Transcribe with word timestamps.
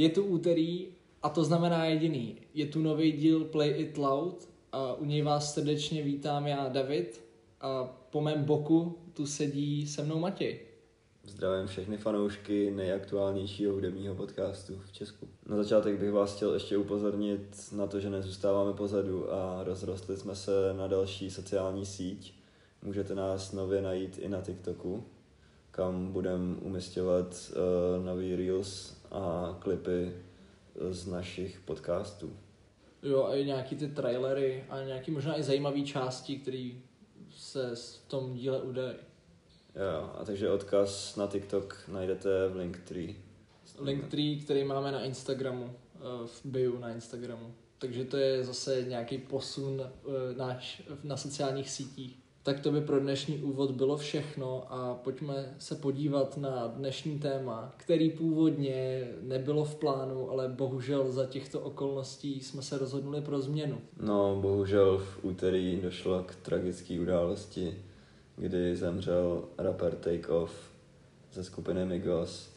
Je 0.00 0.08
tu 0.08 0.24
úterý 0.24 0.88
a 1.22 1.28
to 1.28 1.44
znamená 1.44 1.84
jediný. 1.84 2.36
Je 2.54 2.66
tu 2.66 2.82
nový 2.82 3.12
díl 3.12 3.44
Play 3.44 3.70
It 3.80 3.98
Loud 3.98 4.48
a 4.72 4.94
u 4.94 5.04
něj 5.04 5.22
vás 5.22 5.54
srdečně 5.54 6.02
vítám 6.02 6.46
já 6.46 6.68
David 6.68 7.24
a 7.60 7.84
po 8.10 8.20
mém 8.20 8.44
boku 8.44 8.98
tu 9.14 9.26
sedí 9.26 9.86
se 9.86 10.02
mnou 10.02 10.18
Matěj. 10.18 10.60
Zdravím 11.24 11.66
všechny 11.66 11.96
fanoušky 11.96 12.70
nejaktuálnějšího 12.70 13.72
hudebního 13.72 14.14
podcastu 14.14 14.80
v 14.86 14.92
Česku. 14.92 15.28
Na 15.46 15.56
začátek 15.56 16.00
bych 16.00 16.12
vás 16.12 16.36
chtěl 16.36 16.54
ještě 16.54 16.76
upozornit 16.76 17.72
na 17.72 17.86
to, 17.86 18.00
že 18.00 18.10
nezůstáváme 18.10 18.72
pozadu 18.72 19.32
a 19.32 19.64
rozrostli 19.64 20.16
jsme 20.16 20.34
se 20.34 20.74
na 20.76 20.86
další 20.86 21.30
sociální 21.30 21.86
síť. 21.86 22.34
Můžete 22.82 23.14
nás 23.14 23.52
nově 23.52 23.82
najít 23.82 24.18
i 24.18 24.28
na 24.28 24.40
TikToku, 24.40 25.04
kam 25.70 26.12
budeme 26.12 26.56
umistovat 26.56 27.52
uh, 27.98 28.04
nový 28.04 28.36
reels 28.36 28.99
a 29.10 29.56
klipy 29.60 30.12
z 30.90 31.06
našich 31.06 31.60
podcastů. 31.60 32.36
Jo, 33.02 33.24
a 33.24 33.34
i 33.34 33.44
nějaký 33.44 33.76
ty 33.76 33.88
trailery 33.88 34.64
a 34.68 34.82
nějaký 34.82 35.10
možná 35.10 35.38
i 35.38 35.42
zajímavé 35.42 35.80
části, 35.80 36.36
které 36.36 36.70
se 37.30 37.74
v 37.76 38.08
tom 38.08 38.34
díle 38.34 38.62
udají. 38.62 38.96
Jo, 39.74 40.10
a 40.18 40.24
takže 40.24 40.50
odkaz 40.50 41.16
na 41.16 41.26
TikTok 41.26 41.88
najdete 41.88 42.48
v 42.48 42.56
Linktree. 42.56 43.14
Linktree, 43.78 44.36
který 44.36 44.64
máme 44.64 44.92
na 44.92 45.02
Instagramu, 45.02 45.74
eh, 45.94 46.26
v 46.26 46.40
bio 46.44 46.78
na 46.78 46.90
Instagramu. 46.90 47.54
Takže 47.78 48.04
to 48.04 48.16
je 48.16 48.44
zase 48.44 48.82
nějaký 48.82 49.18
posun 49.18 49.82
eh, 49.82 49.90
náš 50.36 50.82
na 51.04 51.16
sociálních 51.16 51.70
sítích. 51.70 52.18
Tak 52.42 52.60
to 52.60 52.72
by 52.72 52.80
pro 52.80 53.00
dnešní 53.00 53.38
úvod 53.38 53.70
bylo 53.70 53.96
všechno 53.96 54.72
a 54.72 54.94
pojďme 54.94 55.54
se 55.58 55.74
podívat 55.74 56.36
na 56.36 56.66
dnešní 56.66 57.18
téma, 57.18 57.72
který 57.76 58.10
původně 58.10 59.08
nebylo 59.22 59.64
v 59.64 59.74
plánu, 59.74 60.30
ale 60.30 60.48
bohužel 60.48 61.12
za 61.12 61.26
těchto 61.26 61.60
okolností 61.60 62.40
jsme 62.40 62.62
se 62.62 62.78
rozhodnuli 62.78 63.20
pro 63.20 63.40
změnu. 63.40 63.78
No, 64.00 64.38
bohužel 64.40 64.98
v 64.98 65.24
úterý 65.24 65.80
došlo 65.82 66.22
k 66.22 66.34
tragické 66.34 67.00
události, 67.00 67.74
kdy 68.36 68.76
zemřel 68.76 69.44
rapper 69.58 69.94
Takeoff 69.94 70.52
ze 71.32 71.44
skupiny 71.44 71.84
Migos, 71.84 72.50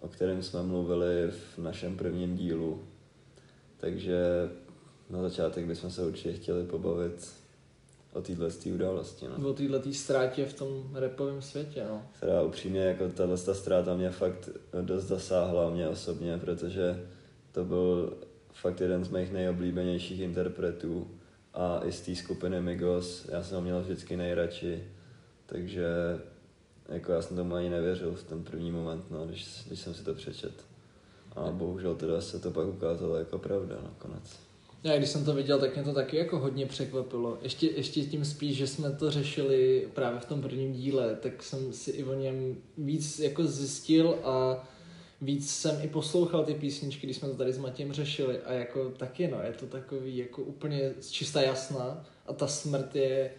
o 0.00 0.08
kterém 0.08 0.42
jsme 0.42 0.62
mluvili 0.62 1.30
v 1.30 1.58
našem 1.58 1.96
prvním 1.96 2.36
dílu. 2.36 2.82
Takže 3.76 4.18
na 5.10 5.22
začátek 5.22 5.64
bychom 5.64 5.90
se 5.90 6.06
určitě 6.06 6.32
chtěli 6.32 6.66
pobavit 6.66 7.39
o 8.12 8.22
téhle 8.22 8.48
události. 8.74 9.26
No. 9.28 9.50
O 9.50 9.52
této 9.52 9.92
ztrátě 9.92 10.46
v 10.46 10.54
tom 10.54 10.90
repovém 10.94 11.42
světě, 11.42 11.84
no. 11.88 12.02
Která 12.16 12.42
upřímně, 12.42 12.80
jako 12.80 13.08
tahle 13.08 13.36
ztráta 13.36 13.94
mě 13.94 14.10
fakt 14.10 14.48
dost 14.82 15.04
zasáhla 15.04 15.70
mě 15.70 15.88
osobně, 15.88 16.38
protože 16.38 17.06
to 17.52 17.64
byl 17.64 18.18
fakt 18.52 18.80
jeden 18.80 19.04
z 19.04 19.08
mých 19.08 19.32
nejoblíbenějších 19.32 20.20
interpretů 20.20 21.10
a 21.54 21.80
i 21.84 21.92
z 21.92 22.00
té 22.00 22.16
skupiny 22.16 22.60
Migos, 22.60 23.28
já 23.28 23.42
jsem 23.42 23.56
ho 23.56 23.62
měl 23.62 23.80
vždycky 23.80 24.16
nejradši, 24.16 24.84
takže 25.46 25.86
jako 26.88 27.12
já 27.12 27.22
jsem 27.22 27.36
tomu 27.36 27.54
ani 27.54 27.70
nevěřil 27.70 28.14
v 28.14 28.22
ten 28.22 28.44
první 28.44 28.70
moment, 28.70 29.10
no, 29.10 29.26
když, 29.26 29.64
když 29.66 29.80
jsem 29.80 29.94
si 29.94 30.04
to 30.04 30.14
přečet. 30.14 30.52
A 31.36 31.50
bohužel 31.50 31.94
teda 31.94 32.20
se 32.20 32.38
to 32.38 32.50
pak 32.50 32.66
ukázalo 32.66 33.16
jako 33.16 33.38
pravda 33.38 33.76
nakonec. 33.82 34.49
Já 34.84 34.96
když 34.98 35.10
jsem 35.10 35.24
to 35.24 35.34
viděl, 35.34 35.58
tak 35.58 35.74
mě 35.74 35.84
to 35.84 35.92
taky 35.92 36.16
jako 36.16 36.38
hodně 36.38 36.66
překvapilo. 36.66 37.38
Ještě, 37.42 37.66
ještě 37.66 38.04
tím 38.04 38.24
spíš, 38.24 38.56
že 38.56 38.66
jsme 38.66 38.90
to 38.90 39.10
řešili 39.10 39.88
právě 39.94 40.20
v 40.20 40.24
tom 40.24 40.42
prvním 40.42 40.72
díle, 40.72 41.16
tak 41.22 41.42
jsem 41.42 41.72
si 41.72 41.90
i 41.90 42.04
o 42.04 42.14
něm 42.14 42.56
víc 42.78 43.18
jako 43.18 43.44
zjistil 43.44 44.18
a 44.24 44.68
víc 45.20 45.50
jsem 45.50 45.78
i 45.82 45.88
poslouchal 45.88 46.44
ty 46.44 46.54
písničky, 46.54 47.06
když 47.06 47.16
jsme 47.16 47.28
to 47.28 47.34
tady 47.34 47.52
s 47.52 47.58
Matějem 47.58 47.92
řešili 47.92 48.38
a 48.38 48.52
jako 48.52 48.90
taky 48.90 49.28
no, 49.28 49.42
je 49.42 49.52
to 49.52 49.66
takový 49.66 50.16
jako 50.16 50.42
úplně 50.42 50.92
čistá 51.10 51.40
jasná 51.40 52.06
a 52.26 52.32
ta 52.32 52.46
smrt 52.46 52.96
je 52.96 53.30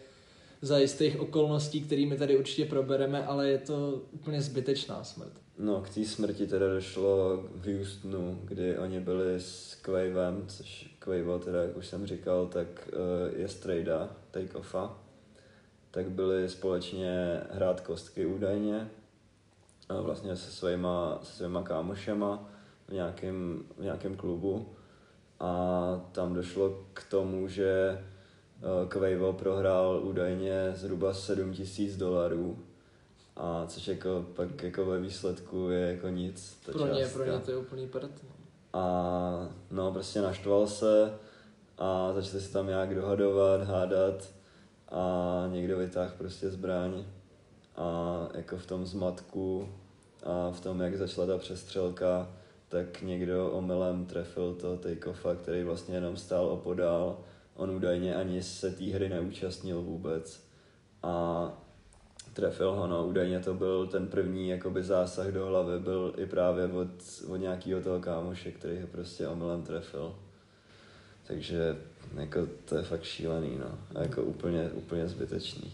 za 0.61 0.77
jistých 0.77 1.19
okolností, 1.19 1.81
kterými 1.81 2.17
tady 2.17 2.37
určitě 2.37 2.65
probereme, 2.65 3.25
ale 3.25 3.49
je 3.49 3.57
to 3.57 4.01
úplně 4.11 4.41
zbytečná 4.41 5.03
smrt. 5.03 5.33
No, 5.57 5.81
k 5.81 5.89
té 5.89 6.05
smrti 6.05 6.47
teda 6.47 6.73
došlo 6.73 7.43
v 7.55 7.77
Houstonu, 7.77 8.39
kdy 8.43 8.77
oni 8.77 8.99
byli 8.99 9.35
s 9.39 9.75
Quavem, 9.75 10.43
což 10.47 10.90
Quavo 11.05 11.39
teda, 11.39 11.63
jak 11.63 11.77
už 11.77 11.87
jsem 11.87 12.07
říkal, 12.07 12.47
tak 12.47 12.67
uh, 12.93 13.39
je 13.39 13.47
strejda, 13.47 14.09
take-offa. 14.31 14.89
Tak 15.91 16.09
byli 16.09 16.49
společně 16.49 17.41
hrát 17.51 17.81
kostky 17.81 18.25
údajně, 18.25 18.89
a 19.89 20.01
vlastně 20.01 20.35
se 20.37 20.51
svýma, 20.51 21.19
se 21.23 21.33
svýma 21.33 21.63
kámošema 21.63 22.49
v 22.87 22.93
nějakém, 22.93 23.63
v 23.77 23.83
nějakém 23.83 24.15
klubu. 24.15 24.69
A 25.39 26.01
tam 26.11 26.33
došlo 26.33 26.85
k 26.93 27.03
tomu, 27.03 27.47
že 27.47 28.01
uh, 28.83 28.89
Quavo 28.89 29.33
prohrál 29.33 30.01
údajně 30.03 30.71
zhruba 30.75 31.13
7000 31.13 31.97
dolarů 31.97 32.59
a 33.35 33.65
což 33.67 33.87
jako 33.87 34.25
pak 34.35 34.63
jako 34.63 34.85
ve 34.85 34.99
výsledku 34.99 35.69
je 35.69 35.79
jako 35.79 36.09
nic. 36.09 36.57
Ta 36.65 36.71
pro 36.71 36.93
ně, 36.93 37.07
pro 37.07 37.25
ně 37.25 37.39
to 37.39 37.51
je 37.51 37.57
úplný 37.57 37.87
prd. 37.87 38.11
A 38.73 39.49
no 39.71 39.91
prostě 39.91 40.21
naštval 40.21 40.67
se 40.67 41.13
a 41.77 42.13
začali 42.13 42.41
se 42.41 42.53
tam 42.53 42.67
nějak 42.67 42.95
dohadovat, 42.95 43.61
hádat 43.61 44.29
a 44.89 45.43
někdo 45.51 45.77
vytáhl 45.77 46.11
prostě 46.17 46.49
zbraň 46.49 47.03
a 47.75 48.27
jako 48.33 48.57
v 48.57 48.65
tom 48.65 48.85
zmatku 48.85 49.69
a 50.23 50.51
v 50.51 50.61
tom, 50.61 50.81
jak 50.81 50.97
začala 50.97 51.27
ta 51.27 51.37
přestřelka, 51.37 52.29
tak 52.69 53.01
někdo 53.01 53.51
omylem 53.51 54.05
trefil 54.05 54.53
to 54.53 54.77
Takeoffa, 54.77 55.35
který 55.35 55.63
vlastně 55.63 55.95
jenom 55.95 56.17
stál 56.17 56.45
opodál. 56.45 57.19
On 57.55 57.71
údajně 57.71 58.15
ani 58.15 58.43
se 58.43 58.71
té 58.71 58.83
hry 58.83 59.09
neúčastnil 59.09 59.81
vůbec. 59.81 60.43
A 61.03 61.45
trefil 62.33 62.71
ho, 62.71 62.87
no, 62.87 63.07
údajně 63.07 63.39
to 63.39 63.53
byl 63.53 63.87
ten 63.87 64.07
první 64.07 64.49
jakoby 64.49 64.83
zásah 64.83 65.27
do 65.27 65.45
hlavy, 65.45 65.79
byl 65.79 66.13
i 66.17 66.25
právě 66.25 66.65
od, 66.65 66.89
od 67.27 67.35
nějakého 67.35 67.81
toho 67.81 67.99
kámoše, 67.99 68.51
který 68.51 68.81
ho 68.81 68.87
prostě 68.87 69.27
omylem 69.27 69.63
trefil. 69.63 70.15
Takže 71.27 71.77
jako 72.19 72.47
to 72.65 72.75
je 72.75 72.83
fakt 72.83 73.03
šílený, 73.03 73.57
no. 73.59 73.79
A 73.95 74.01
jako 74.01 74.23
úplně, 74.23 74.69
úplně 74.73 75.07
zbytečný. 75.07 75.73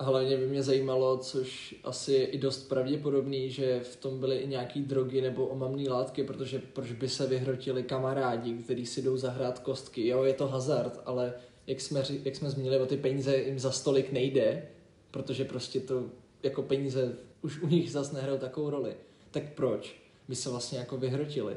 Hlavně 0.00 0.36
by 0.36 0.46
mě 0.46 0.62
zajímalo, 0.62 1.18
což 1.18 1.74
asi 1.84 2.12
je 2.12 2.26
i 2.26 2.38
dost 2.38 2.68
pravděpodobný, 2.68 3.50
že 3.50 3.80
v 3.80 3.96
tom 3.96 4.20
byly 4.20 4.36
i 4.36 4.48
nějaký 4.48 4.82
drogy 4.82 5.22
nebo 5.22 5.46
omamné 5.46 5.90
látky, 5.90 6.24
protože 6.24 6.58
proč 6.58 6.92
by 6.92 7.08
se 7.08 7.26
vyhrotili 7.26 7.82
kamarádi, 7.82 8.54
kteří 8.54 8.86
si 8.86 9.02
jdou 9.02 9.16
zahrát 9.16 9.58
kostky. 9.58 10.06
Jo, 10.06 10.24
je 10.24 10.34
to 10.34 10.48
hazard, 10.48 11.00
ale 11.04 11.34
jak 11.66 11.80
jsme, 11.80 12.02
jak 12.24 12.36
jsme 12.36 12.50
zmínili, 12.50 12.80
o 12.80 12.86
ty 12.86 12.96
peníze 12.96 13.36
jim 13.36 13.58
za 13.58 13.70
stolik 13.70 14.12
nejde, 14.12 14.62
protože 15.10 15.44
prostě 15.44 15.80
to 15.80 16.04
jako 16.42 16.62
peníze 16.62 17.12
už 17.42 17.62
u 17.62 17.66
nich 17.66 17.92
zase 17.92 18.14
nehrajou 18.14 18.38
takovou 18.38 18.70
roli. 18.70 18.94
Tak 19.30 19.42
proč 19.54 20.02
by 20.28 20.34
se 20.34 20.50
vlastně 20.50 20.78
jako 20.78 20.96
vyhrotili? 20.96 21.56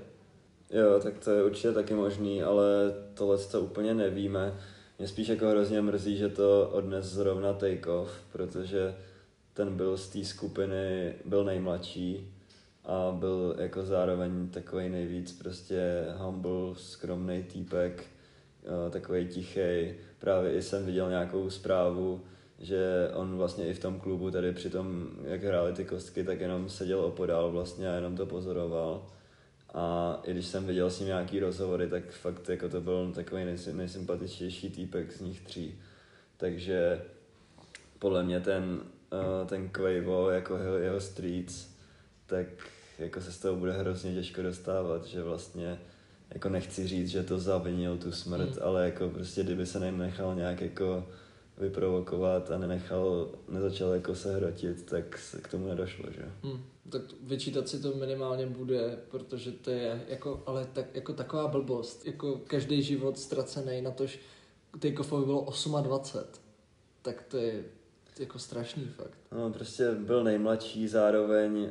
Jo, 0.71 0.99
tak 1.03 1.19
to 1.19 1.31
je 1.31 1.43
určitě 1.43 1.71
taky 1.71 1.93
možný, 1.93 2.43
ale 2.43 2.65
tohle 3.13 3.37
to 3.37 3.61
úplně 3.61 3.93
nevíme. 3.93 4.59
Mě 4.99 5.07
spíš 5.07 5.27
jako 5.27 5.47
hrozně 5.47 5.81
mrzí, 5.81 6.17
že 6.17 6.29
to 6.29 6.69
odnes 6.73 7.05
zrovna 7.05 7.53
Takeoff, 7.53 8.11
protože 8.31 8.95
ten 9.53 9.77
byl 9.77 9.97
z 9.97 10.09
té 10.09 10.25
skupiny, 10.25 11.15
byl 11.25 11.43
nejmladší 11.43 12.33
a 12.85 13.11
byl 13.19 13.55
jako 13.59 13.83
zároveň 13.83 14.49
takový 14.49 14.89
nejvíc 14.89 15.31
prostě 15.31 16.05
humble, 16.17 16.75
skromný 16.75 17.43
týpek, 17.43 18.05
takový 18.89 19.27
tichý. 19.27 19.93
Právě 20.19 20.61
jsem 20.61 20.85
viděl 20.85 21.09
nějakou 21.09 21.49
zprávu, 21.49 22.21
že 22.59 23.09
on 23.13 23.37
vlastně 23.37 23.67
i 23.67 23.73
v 23.73 23.79
tom 23.79 23.99
klubu 23.99 24.31
tady 24.31 24.53
při 24.53 24.69
tom, 24.69 25.09
jak 25.23 25.43
hráli 25.43 25.73
ty 25.73 25.85
kostky, 25.85 26.23
tak 26.23 26.39
jenom 26.41 26.69
seděl 26.69 26.99
opodál 26.99 27.51
vlastně 27.51 27.89
a 27.89 27.95
jenom 27.95 28.17
to 28.17 28.25
pozoroval. 28.25 29.05
A 29.73 30.19
i 30.23 30.31
když 30.31 30.45
jsem 30.45 30.65
viděl 30.65 30.89
s 30.89 30.99
ním 30.99 31.07
nějaký 31.07 31.39
rozhovory, 31.39 31.87
tak 31.87 32.11
fakt 32.11 32.49
jako 32.49 32.69
to 32.69 32.81
byl 32.81 33.11
takový 33.15 33.43
nejsympatičtější 33.71 34.69
týpek 34.69 35.11
z 35.11 35.21
nich 35.21 35.41
tří. 35.41 35.79
Takže 36.37 37.01
podle 37.99 38.23
mě 38.23 38.39
ten, 38.39 38.79
uh, 39.11 39.47
ten 39.47 39.69
Quavo, 39.69 40.29
jako 40.29 40.57
jeho, 40.57 40.77
jeho 40.77 40.99
streets, 41.01 41.67
tak 42.25 42.47
jako 42.99 43.21
se 43.21 43.31
z 43.31 43.39
toho 43.39 43.55
bude 43.55 43.71
hrozně 43.71 44.13
těžko 44.13 44.41
dostávat, 44.41 45.05
že 45.05 45.23
vlastně 45.23 45.79
jako 46.33 46.49
nechci 46.49 46.87
říct, 46.87 47.09
že 47.09 47.23
to 47.23 47.39
zavinil 47.39 47.97
tu 47.97 48.11
smrt, 48.11 48.49
mm. 48.49 48.57
ale 48.61 48.85
jako 48.85 49.09
prostě 49.09 49.43
kdyby 49.43 49.65
se 49.65 49.79
nenechal 49.79 50.35
nějak 50.35 50.61
jako 50.61 51.07
vyprovokovat 51.59 52.51
a 52.51 52.57
nenechal, 52.57 53.29
nezačal 53.49 53.93
jako 53.93 54.15
se 54.15 54.35
hrotit, 54.35 54.85
tak 54.85 55.17
se 55.17 55.41
k 55.41 55.47
tomu 55.47 55.67
nedošlo, 55.67 56.05
že? 56.11 56.31
Hmm, 56.43 56.63
tak 56.89 57.01
vyčítat 57.21 57.69
si 57.69 57.81
to 57.81 57.93
minimálně 57.93 58.45
bude, 58.45 58.97
protože 59.11 59.51
to 59.51 59.71
je 59.71 60.05
jako, 60.07 60.43
ale 60.45 60.65
tak, 60.73 60.85
jako 60.95 61.13
taková 61.13 61.47
blbost, 61.47 62.05
jako 62.05 62.41
každý 62.47 62.83
život 62.83 63.19
ztracený 63.19 63.81
na 63.81 63.91
tož 63.91 64.19
Takeoffovi 64.79 65.25
bylo 65.25 65.47
28, 65.81 66.41
tak 67.01 67.21
to 67.21 67.37
je 67.37 67.63
jako 68.19 68.39
strašný 68.39 68.85
fakt. 68.85 69.17
No, 69.31 69.51
prostě 69.53 69.91
byl 69.91 70.23
nejmladší, 70.23 70.87
zároveň 70.87 71.61
uh, 71.61 71.69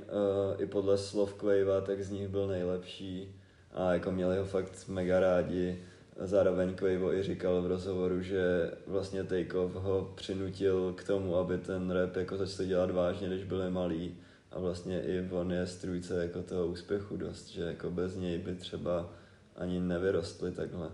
i 0.63 0.67
podle 0.67 0.99
slov 0.99 1.35
Quava, 1.35 1.81
tak 1.81 2.03
z 2.03 2.11
nich 2.11 2.29
byl 2.29 2.47
nejlepší 2.47 3.35
a 3.73 3.93
jako 3.93 4.13
měli 4.13 4.39
ho 4.39 4.45
fakt 4.45 4.89
mega 4.89 5.21
rádi. 5.21 5.83
Zároveň 6.25 6.75
Quavo 6.75 7.15
i 7.15 7.23
říkal 7.23 7.63
v 7.63 7.67
rozhovoru, 7.67 8.23
že 8.23 8.71
vlastně 8.87 9.25
Takeoff 9.25 9.75
ho 9.75 10.13
přinutil 10.15 10.93
k 10.93 11.05
tomu, 11.05 11.37
aby 11.37 11.59
ten 11.59 11.91
rap 11.91 12.17
jako 12.17 12.37
začal 12.37 12.67
dělat 12.67 12.91
vážně, 12.91 13.29
když 13.29 13.45
byli 13.45 13.71
malí. 13.71 14.17
A 14.51 14.59
vlastně 14.59 15.03
i 15.03 15.31
on 15.31 15.53
je 15.53 15.67
strůjce 15.67 16.23
jako 16.23 16.43
toho 16.43 16.67
úspěchu 16.67 17.17
dost, 17.17 17.49
že 17.49 17.63
jako 17.63 17.91
bez 17.91 18.17
něj 18.17 18.39
by 18.39 18.55
třeba 18.55 19.11
ani 19.57 19.81
nevyrostli 19.81 20.53
takhle. 20.53 20.91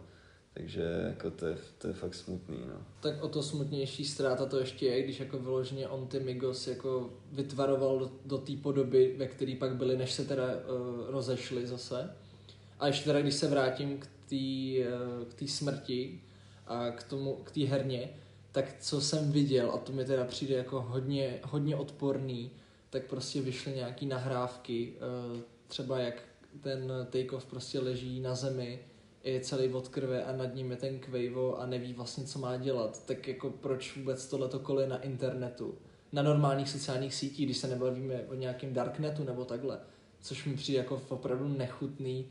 Takže 0.55 1.05
jako 1.07 1.31
to, 1.31 1.47
je, 1.47 1.57
to 1.79 1.89
je 1.89 1.93
fakt 1.95 2.15
smutný, 2.15 2.59
no. 2.69 2.87
Tak 3.01 3.23
o 3.23 3.29
to 3.29 3.43
smutnější 3.43 4.05
ztráta 4.05 4.47
to 4.47 4.59
ještě 4.59 4.87
je, 4.87 5.03
když 5.03 5.21
jako 5.21 5.39
vyloženě 5.39 5.89
on 5.89 6.07
ty 6.07 6.21
Migos 6.21 6.67
jako 6.67 7.11
vytvaroval 7.33 7.99
do, 7.99 8.11
do 8.25 8.39
té 8.39 8.53
podoby, 8.63 9.15
ve 9.19 9.27
které 9.27 9.57
pak 9.59 9.77
byli, 9.77 9.97
než 9.97 10.13
se 10.13 10.25
teda 10.25 10.45
uh, 10.45 11.11
rozešli 11.11 11.67
zase. 11.67 12.11
A 12.81 12.87
ještě 12.87 13.05
teda, 13.05 13.21
když 13.21 13.35
se 13.35 13.49
vrátím 13.49 13.99
k 13.99 14.07
té 14.35 14.89
uh, 14.89 15.25
k 15.25 15.35
tý 15.35 15.49
smrti 15.49 16.21
a 16.67 16.91
k 16.91 17.03
tomu, 17.03 17.35
k 17.35 17.51
té 17.51 17.61
herně, 17.61 18.09
tak 18.53 18.75
co 18.81 19.01
jsem 19.01 19.33
viděl, 19.33 19.71
a 19.71 19.79
to 19.79 19.93
mi 19.93 20.05
teda 20.05 20.25
přijde 20.25 20.55
jako 20.57 20.81
hodně, 20.83 21.41
hodně 21.43 21.77
odporný, 21.77 22.51
tak 22.91 23.07
prostě 23.07 23.41
vyšly 23.41 23.73
nějaký 23.73 24.07
nahrávky, 24.07 24.93
uh, 25.33 25.41
třeba 25.69 25.99
jak 25.99 26.23
ten 26.61 26.93
Takeoff 27.11 27.47
prostě 27.47 27.81
leží 27.81 28.21
na 28.21 28.35
zemi, 28.35 28.81
je 29.25 29.41
celý 29.41 29.69
od 29.69 29.89
krve 29.89 30.25
a 30.25 30.37
nad 30.37 30.55
ním 30.55 30.71
je 30.71 30.77
ten 30.77 30.99
Quavo 30.99 31.59
a 31.59 31.67
neví 31.67 31.93
vlastně, 31.93 32.25
co 32.25 32.39
má 32.39 32.57
dělat, 32.57 33.07
tak 33.07 33.29
jako 33.29 33.51
proč 33.51 33.97
vůbec 33.97 34.27
tohleto 34.27 34.59
kole 34.59 34.87
na 34.87 35.03
internetu, 35.03 35.75
na 36.13 36.23
normálních 36.23 36.71
sociálních 36.71 37.15
sítích, 37.15 37.47
když 37.47 37.59
se 37.59 37.69
nebavíme 37.69 38.25
o 38.29 38.35
nějakém 38.35 38.73
darknetu 38.73 39.25
nebo 39.25 39.45
takhle, 39.45 39.81
což 40.21 40.45
mi 40.45 40.57
přijde 40.57 40.79
jako 40.79 41.03
opravdu 41.09 41.49
nechutný 41.49 42.27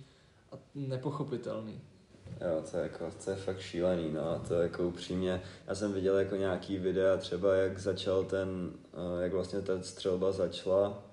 a 0.52 0.56
nepochopitelný. 0.76 1.82
Jo, 2.44 2.63
to 2.72 2.78
je, 2.78 2.84
jako, 2.84 3.12
to 3.24 3.30
je 3.30 3.36
fakt 3.36 3.60
šílený, 3.60 4.12
no, 4.12 4.44
to 4.48 4.54
jako 4.54 4.88
upřímně, 4.88 5.42
já 5.68 5.75
jsem 5.75 5.94
viděl 5.94 6.18
jako 6.18 6.36
nějaký 6.36 6.78
videa 6.78 7.18
třeba, 7.18 7.56
jak 7.56 7.80
začal 7.80 8.24
ten, 8.24 8.72
eh, 8.94 9.24
jak 9.24 9.34
vlastně 9.34 9.62
ta 9.62 9.81
střelba 9.81 10.31
začala, 10.31 11.04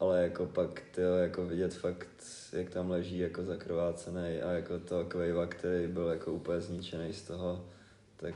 ale 0.00 0.22
jako 0.22 0.46
pak 0.46 0.82
ty 0.94 1.00
jako 1.00 1.46
vidět 1.46 1.74
fakt, 1.74 2.08
jak 2.52 2.70
tam 2.70 2.90
leží 2.90 3.18
jako 3.18 3.44
zakrvácený 3.44 4.42
a 4.42 4.52
jako 4.52 4.78
to 4.78 5.04
Quava, 5.04 5.46
který 5.46 5.86
byl 5.86 6.06
jako 6.06 6.32
úplně 6.32 6.60
zničený 6.60 7.12
z 7.12 7.22
toho, 7.22 7.64
tak 8.16 8.34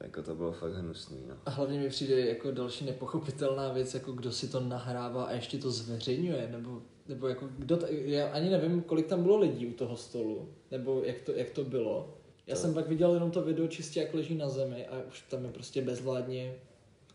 jako 0.00 0.22
to 0.22 0.34
bylo 0.34 0.52
fakt 0.52 0.72
hnusný. 0.72 1.24
No. 1.28 1.34
A 1.46 1.50
hlavně 1.50 1.78
mi 1.78 1.88
přijde 1.88 2.20
jako 2.20 2.50
další 2.50 2.84
nepochopitelná 2.84 3.72
věc, 3.72 3.94
jako 3.94 4.12
kdo 4.12 4.32
si 4.32 4.48
to 4.48 4.60
nahrává 4.60 5.24
a 5.24 5.32
ještě 5.32 5.58
to 5.58 5.70
zveřejňuje, 5.70 6.48
nebo, 6.52 6.82
nebo 7.10 7.28
jako 7.28 7.48
kdo, 7.58 7.76
t- 7.76 7.86
já 7.90 8.28
ani 8.28 8.50
nevím, 8.50 8.82
kolik 8.82 9.06
tam 9.06 9.22
bylo 9.22 9.38
lidí 9.38 9.66
u 9.66 9.72
toho 9.72 9.96
stolu, 9.96 10.48
nebo 10.70 11.02
jak 11.04 11.20
to, 11.20 11.32
jak 11.32 11.50
to 11.50 11.64
bylo. 11.64 12.14
Já 12.46 12.54
to... 12.54 12.60
jsem 12.60 12.74
pak 12.74 12.88
viděl 12.88 13.14
jenom 13.14 13.30
to 13.30 13.42
video 13.42 13.66
čistě, 13.66 14.00
jak 14.00 14.14
leží 14.14 14.34
na 14.34 14.48
zemi 14.48 14.86
a 14.86 15.02
už 15.08 15.20
tam 15.20 15.44
je 15.44 15.50
prostě 15.50 15.82
bezvládně 15.82 16.54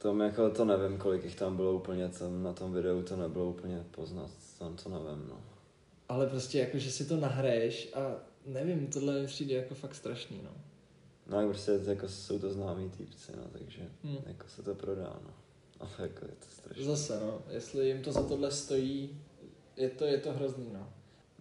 tom 0.05 0.21
jako 0.21 0.49
to 0.49 0.65
nevím, 0.65 0.97
kolik 0.97 1.23
jich 1.23 1.35
tam 1.35 1.55
bylo 1.55 1.73
úplně, 1.73 2.09
tam 2.09 2.43
na 2.43 2.53
tom 2.53 2.73
videu 2.73 3.01
to 3.01 3.15
nebylo 3.15 3.49
úplně 3.49 3.85
poznat, 3.91 4.31
tam 4.59 4.75
to 4.75 4.89
nevím, 4.89 5.27
no. 5.29 5.41
Ale 6.09 6.27
prostě 6.27 6.59
jako, 6.59 6.77
že 6.77 6.91
si 6.91 7.05
to 7.05 7.17
nahraješ 7.17 7.89
a 7.93 8.15
nevím, 8.45 8.87
tohle 8.87 9.21
mi 9.21 9.27
přijde 9.27 9.55
jako 9.55 9.75
fakt 9.75 9.95
strašný, 9.95 10.41
no. 10.43 10.51
No 11.27 11.37
a 11.37 11.47
prostě 11.47 11.79
jako 11.85 12.07
jsou 12.07 12.39
to 12.39 12.53
známí 12.53 12.89
týpci, 12.89 13.31
no, 13.37 13.43
takže 13.51 13.81
hmm. 14.03 14.17
jako 14.25 14.47
se 14.47 14.63
to 14.63 14.75
prodá, 14.75 15.19
no. 15.23 15.33
Ale 15.79 15.91
jako 15.99 16.25
je 16.25 16.31
to 16.31 16.47
strašné. 16.49 16.83
Zase, 16.83 17.19
no, 17.19 17.41
jestli 17.49 17.87
jim 17.87 18.01
to 18.01 18.11
za 18.11 18.23
tohle 18.23 18.51
stojí, 18.51 19.21
je 19.77 19.89
to, 19.89 20.05
je 20.05 20.17
to 20.17 20.31
hrozný, 20.31 20.69
no. 20.73 20.89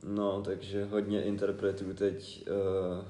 No, 0.05 0.43
takže 0.43 0.85
hodně 0.85 1.23
interpretů 1.23 1.95
teď 1.95 2.49
uh, 2.49 3.05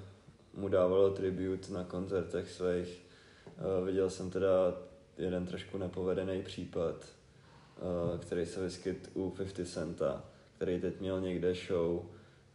mu 0.61 0.69
dávalo 0.69 1.11
tribut 1.11 1.71
na 1.71 1.85
koncertech 1.85 2.51
svých. 2.51 3.03
Uh, 3.47 3.87
viděl 3.87 4.11
jsem 4.11 4.31
teda 4.31 4.77
jeden 5.19 5.47
trošku 5.47 5.79
nepovedený 5.79 6.43
případ, 6.43 6.95
uh, 6.95 8.19
který 8.21 8.47
se 8.47 8.61
vyskyt 8.61 9.11
u 9.15 9.31
50 9.31 9.67
Centa, 9.67 10.25
který 10.57 10.81
teď 10.81 11.01
měl 11.01 11.21
někde 11.21 11.55
show 11.55 12.03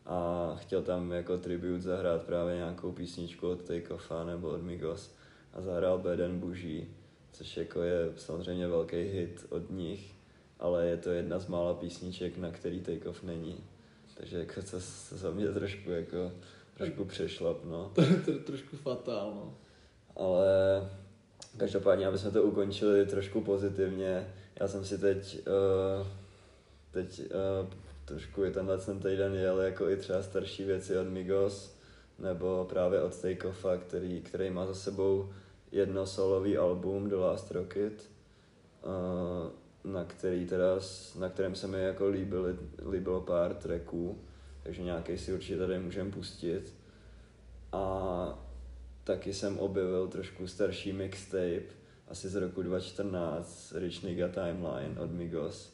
a 0.05 0.55
chtěl 0.59 0.81
tam 0.81 1.11
jako 1.11 1.37
tribut 1.37 1.81
zahrát 1.81 2.23
právě 2.23 2.55
nějakou 2.55 2.91
písničku 2.91 3.49
od 3.49 3.63
Takeoffa 3.63 4.23
nebo 4.23 4.49
od 4.49 4.63
Migos 4.63 5.15
a 5.53 5.61
zahrál 5.61 5.97
Beden 5.97 6.39
Buží, 6.39 6.87
což 7.31 7.57
jako 7.57 7.81
je 7.81 8.11
samozřejmě 8.15 8.67
velký 8.67 8.97
hit 8.97 9.45
od 9.49 9.69
nich, 9.69 10.18
ale 10.59 10.87
je 10.87 10.97
to 10.97 11.09
jedna 11.09 11.39
z 11.39 11.47
mála 11.47 11.73
písniček, 11.73 12.37
na 12.37 12.51
který 12.51 12.81
Takeoff 12.81 13.23
není. 13.23 13.63
Takže 14.17 14.39
jako 14.39 14.61
to, 14.61 14.79
za 15.17 15.31
mě 15.31 15.47
trošku 15.47 15.91
jako 15.91 16.31
trošku 16.77 17.05
přešlap, 17.05 17.65
no. 17.65 17.91
To 18.25 18.31
je 18.31 18.37
trošku 18.37 18.77
fatálno. 18.77 19.57
Ale 20.15 20.45
Každopádně, 21.57 22.07
aby 22.07 22.17
jsme 22.17 22.31
to 22.31 22.43
ukončili 22.43 23.05
trošku 23.05 23.41
pozitivně, 23.41 24.33
já 24.59 24.67
jsem 24.67 24.85
si 24.85 24.97
teď, 24.97 25.47
uh, 25.47 26.07
teď 26.91 27.19
uh, 27.19 27.69
trošku 28.05 28.45
i 28.45 28.51
tenhle 28.51 28.77
ten 28.77 28.99
týden 28.99 29.35
jel 29.35 29.61
jako 29.61 29.89
i 29.89 29.97
třeba 29.97 30.23
starší 30.23 30.63
věci 30.63 30.97
od 30.97 31.07
Migos, 31.07 31.75
nebo 32.19 32.65
právě 32.69 33.01
od 33.01 33.21
Takeoffa, 33.21 33.77
který, 33.77 34.21
který 34.21 34.49
má 34.49 34.65
za 34.65 34.73
sebou 34.73 35.29
jedno 35.71 36.05
solový 36.05 36.57
album 36.57 37.09
The 37.09 37.15
Last 37.15 37.51
Rocket, 37.51 38.09
uh, 38.83 39.51
na, 39.83 40.03
který 40.03 40.45
teda, 40.45 40.79
na 41.19 41.29
kterém 41.29 41.55
se 41.55 41.67
mi 41.67 41.81
jako 41.81 42.07
líbilo, 42.07 42.45
líbilo 42.91 43.21
pár 43.21 43.53
tracků, 43.53 44.17
takže 44.63 44.83
nějaký 44.83 45.17
si 45.17 45.33
určitě 45.33 45.57
tady 45.57 45.79
můžeme 45.79 46.11
pustit. 46.11 46.73
A 47.71 48.45
taky 49.03 49.33
jsem 49.33 49.59
objevil 49.59 50.07
trošku 50.07 50.47
starší 50.47 50.93
mixtape, 50.93 51.61
asi 52.07 52.29
z 52.29 52.35
roku 52.35 52.61
2014, 52.61 53.73
Rich 53.75 54.03
Nigga 54.03 54.27
Timeline 54.27 54.99
od 54.99 55.11
Migos, 55.11 55.73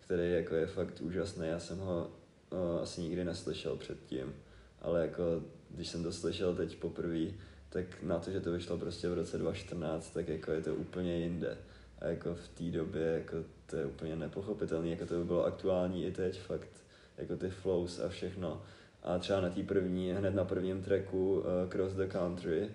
který 0.00 0.32
jako 0.32 0.54
je 0.54 0.66
fakt 0.66 1.00
úžasný, 1.00 1.48
já 1.48 1.58
jsem 1.58 1.78
ho 1.78 2.10
uh, 2.50 2.82
asi 2.82 3.00
nikdy 3.00 3.24
neslyšel 3.24 3.76
předtím, 3.76 4.34
ale 4.80 5.00
jako 5.00 5.42
když 5.70 5.88
jsem 5.88 6.02
to 6.02 6.12
slyšel 6.12 6.54
teď 6.54 6.76
poprvé, 6.76 7.26
tak 7.68 8.02
na 8.02 8.18
to, 8.18 8.30
že 8.30 8.40
to 8.40 8.52
vyšlo 8.52 8.78
prostě 8.78 9.08
v 9.08 9.14
roce 9.14 9.38
2014, 9.38 10.10
tak 10.10 10.28
jako 10.28 10.50
je 10.50 10.62
to 10.62 10.74
úplně 10.74 11.16
jinde. 11.16 11.58
A 11.98 12.06
jako 12.06 12.34
v 12.34 12.48
té 12.48 12.64
době 12.64 13.02
jako 13.02 13.36
to 13.66 13.76
je 13.76 13.86
úplně 13.86 14.16
nepochopitelné, 14.16 14.88
jako 14.88 15.06
to 15.06 15.18
by 15.18 15.24
bylo 15.24 15.44
aktuální 15.44 16.06
i 16.06 16.12
teď, 16.12 16.40
fakt 16.40 16.68
jako 17.18 17.36
ty 17.36 17.50
flows 17.50 18.00
a 18.00 18.08
všechno. 18.08 18.62
A 19.02 19.18
třeba 19.18 19.40
na 19.40 19.50
té 19.50 19.62
první, 19.62 20.12
hned 20.12 20.34
na 20.34 20.44
prvním 20.44 20.82
tracku 20.82 21.34
uh, 21.34 21.44
Cross 21.68 21.94
the 21.94 22.06
Country, 22.06 22.70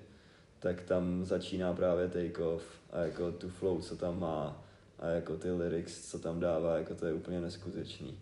tak 0.60 0.82
tam 0.82 1.26
začíná 1.26 1.74
právě 1.74 2.08
take 2.08 2.44
off 2.44 2.64
a 2.92 3.00
jako 3.00 3.32
tu 3.32 3.50
flow, 3.50 3.82
co 3.82 3.98
tam 3.98 4.20
má 4.20 4.64
a 5.00 5.08
jako 5.08 5.38
ty 5.38 5.52
lyrics, 5.52 6.12
co 6.12 6.20
tam 6.20 6.40
dává, 6.40 6.78
jako 6.78 6.96
to 6.96 7.06
je 7.06 7.14
úplně 7.14 7.42
neskutečný. 7.42 8.20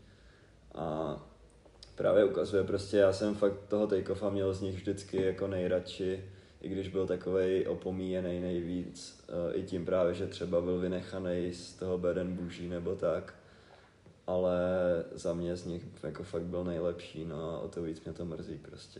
A 0.75 1.17
právě 1.95 2.25
ukazuje 2.25 2.63
prostě, 2.63 2.97
já 2.97 3.13
jsem 3.13 3.35
fakt 3.35 3.59
toho 3.67 3.87
take-offa 3.87 4.31
měl 4.31 4.53
z 4.53 4.61
nich 4.61 4.75
vždycky 4.75 5.21
jako 5.21 5.47
nejradši, 5.47 6.23
i 6.61 6.69
když 6.69 6.87
byl 6.87 7.07
takovej 7.07 7.67
opomíjený 7.67 8.39
nejvíc, 8.39 9.23
uh, 9.29 9.59
i 9.59 9.63
tím 9.63 9.85
právě, 9.85 10.13
že 10.13 10.27
třeba 10.27 10.61
byl 10.61 10.79
vynechaný 10.79 11.53
z 11.53 11.73
toho 11.73 11.97
Beden 11.97 12.35
Buží 12.35 12.69
nebo 12.69 12.95
tak, 12.95 13.33
ale 14.27 14.59
za 15.11 15.33
mě 15.33 15.55
z 15.55 15.65
nich 15.65 15.83
jako 16.03 16.23
fakt 16.23 16.41
byl 16.41 16.63
nejlepší, 16.63 17.25
no 17.25 17.51
a 17.51 17.59
o 17.59 17.67
to 17.67 17.81
víc 17.81 18.03
mě 18.03 18.13
to 18.13 18.25
mrzí 18.25 18.57
prostě. 18.57 18.99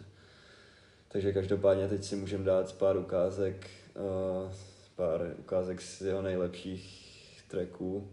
Takže 1.08 1.34
každopádně 1.34 1.88
teď 1.88 2.04
si 2.04 2.16
můžeme 2.16 2.44
dát 2.44 2.74
pár 2.74 2.98
ukázek, 2.98 3.70
uh, 3.96 4.52
pár 4.96 5.36
ukázek 5.40 5.82
z 5.82 6.02
jeho 6.02 6.22
nejlepších 6.22 7.44
tracků 7.48 8.08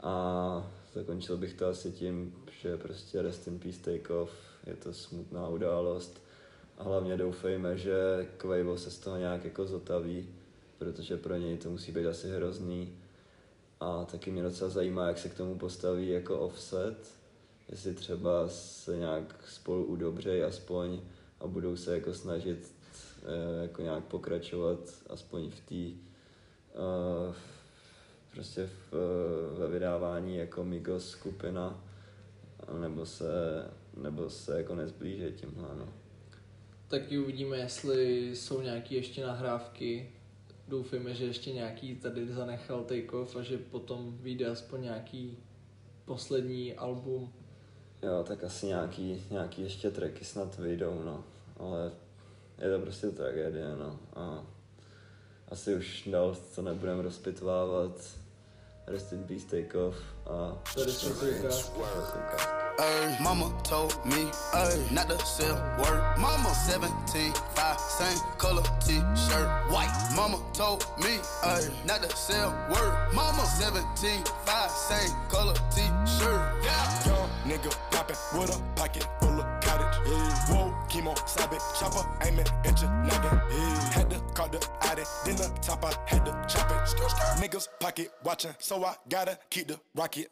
a 0.00 0.70
zakončil 0.92 1.36
bych 1.36 1.54
to 1.54 1.66
asi 1.66 1.92
tím, 1.92 2.34
že 2.60 2.76
prostě 2.76 3.22
Rest 3.22 3.48
in 3.48 3.58
Peace 3.58 3.78
Take 3.82 4.14
Off 4.14 4.32
je 4.66 4.74
to 4.74 4.92
smutná 4.92 5.48
událost 5.48 6.27
a 6.78 6.82
hlavně 6.82 7.16
doufejme, 7.16 7.78
že 7.78 8.26
Quavo 8.36 8.78
se 8.78 8.90
z 8.90 8.98
toho 8.98 9.16
nějak 9.16 9.44
jako 9.44 9.66
zotaví, 9.66 10.28
protože 10.78 11.16
pro 11.16 11.36
něj 11.36 11.56
to 11.56 11.70
musí 11.70 11.92
být 11.92 12.06
asi 12.06 12.30
hrozný 12.30 12.98
a 13.80 14.04
taky 14.04 14.30
mě 14.30 14.42
docela 14.42 14.70
zajímá, 14.70 15.08
jak 15.08 15.18
se 15.18 15.28
k 15.28 15.36
tomu 15.36 15.58
postaví 15.58 16.08
jako 16.08 16.38
offset, 16.38 16.96
jestli 17.68 17.94
třeba 17.94 18.48
se 18.48 18.96
nějak 18.96 19.44
spolu 19.48 19.84
udobřejí 19.84 20.42
aspoň 20.42 21.00
a 21.40 21.46
budou 21.46 21.76
se 21.76 21.94
jako 21.94 22.14
snažit 22.14 22.72
uh, 23.22 23.62
jako 23.62 23.82
nějak 23.82 24.04
pokračovat 24.04 24.78
aspoň 25.10 25.50
v 25.50 25.60
té 25.60 25.98
uh, 26.78 27.34
prostě 28.32 28.66
v, 28.66 28.92
uh, 28.92 29.58
ve 29.58 29.68
vydávání 29.68 30.36
jako 30.36 30.64
Migos 30.64 31.10
skupina 31.10 31.84
nebo 32.80 33.06
se, 33.06 33.64
nebo 33.96 34.30
se 34.30 34.58
jako 34.58 34.74
nezblížit 34.74 35.34
tímhle, 35.34 35.68
no. 35.78 35.88
Taky 36.88 37.18
uvidíme, 37.18 37.56
jestli 37.56 38.30
jsou 38.36 38.60
nějaké 38.60 38.94
ještě 38.94 39.26
nahrávky. 39.26 40.12
Doufejme, 40.68 41.14
že 41.14 41.24
ještě 41.24 41.52
nějaký 41.52 41.94
tady 41.94 42.32
zanechal 42.32 42.84
Takeoff 42.84 43.36
a 43.36 43.42
že 43.42 43.58
potom 43.58 44.18
vyjde 44.20 44.46
aspoň 44.46 44.82
nějaký 44.82 45.38
poslední 46.04 46.74
album 46.74 47.32
Jo, 48.02 48.24
tak 48.28 48.44
asi 48.44 48.66
nějaký, 48.66 49.26
nějaký 49.30 49.62
ještě 49.62 49.90
tracky 49.90 50.24
snad 50.24 50.58
vyjdou, 50.58 51.02
no. 51.04 51.24
Ale 51.58 51.92
je 52.58 52.70
to 52.70 52.78
prostě 52.78 53.06
tragédie, 53.06 53.76
no. 53.76 53.98
A 54.16 54.46
asi 55.48 55.74
už 55.74 56.08
dál 56.12 56.36
to 56.54 56.62
nebudeme 56.62 57.02
rozpitvávat. 57.02 57.92
Rest 58.86 59.12
in 59.12 59.24
peace, 59.24 59.46
take 59.46 59.78
off. 59.78 59.96
A 60.26 60.62
Tady 60.74 60.92
jsou 60.92 61.08
ty. 62.78 62.84
Ay, 62.84 63.16
mama 63.20 63.52
told 63.62 63.94
me, 64.04 64.30
ay, 64.54 64.78
not 64.90 65.08
to 65.08 65.18
sell 65.24 65.56
word. 65.78 66.02
Mama 66.18 66.54
17, 66.54 67.32
5, 67.32 67.80
same 67.80 68.18
color 68.38 68.62
t-shirt, 68.80 69.48
white. 69.70 69.92
Mama 70.14 70.38
told 70.52 70.86
me, 70.98 71.18
ay, 71.44 71.68
not 71.86 72.02
to 72.02 72.16
sell 72.16 72.50
word. 72.70 73.12
Mama 73.14 73.44
17, 73.44 74.24
5, 74.44 74.70
same 74.70 75.16
color 75.28 75.54
t-shirt. 75.70 76.64
Yeah. 76.64 77.06
Young 77.06 77.30
nigga 77.46 77.76
poppin' 77.90 78.16
with 78.38 78.56
a 78.56 78.60
pocket 78.74 79.06
full 79.20 79.40
of 79.40 79.60
cottage. 79.62 79.98
Yeah. 80.06 80.46
Whoa, 80.48 80.74
chemo, 80.88 81.14
sabit, 81.26 81.62
chopper, 81.78 82.06
aiming 82.24 82.46
at 82.64 82.80
your 82.80 82.90
noggin. 82.90 83.40
Yeah. 83.50 83.90
Had 83.92 84.10
to 84.10 84.20
call 84.34 84.48
the 84.48 84.58
Audi, 84.82 85.02
then 85.24 85.36
the 85.36 85.48
top 85.62 85.84
I 85.84 85.92
had 86.06 86.24
to 86.26 86.32
chop 86.48 86.70
it. 86.70 86.78
Niggas 87.40 87.68
pocket 87.80 88.10
watchin', 88.24 88.54
so 88.58 88.84
I 88.84 88.94
gotta 89.08 89.38
keep 89.50 89.68
the 89.68 89.78
rocket. 89.94 90.30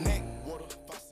Neck, 0.00 0.22
water, 0.44 0.64
faucet. 0.86 1.05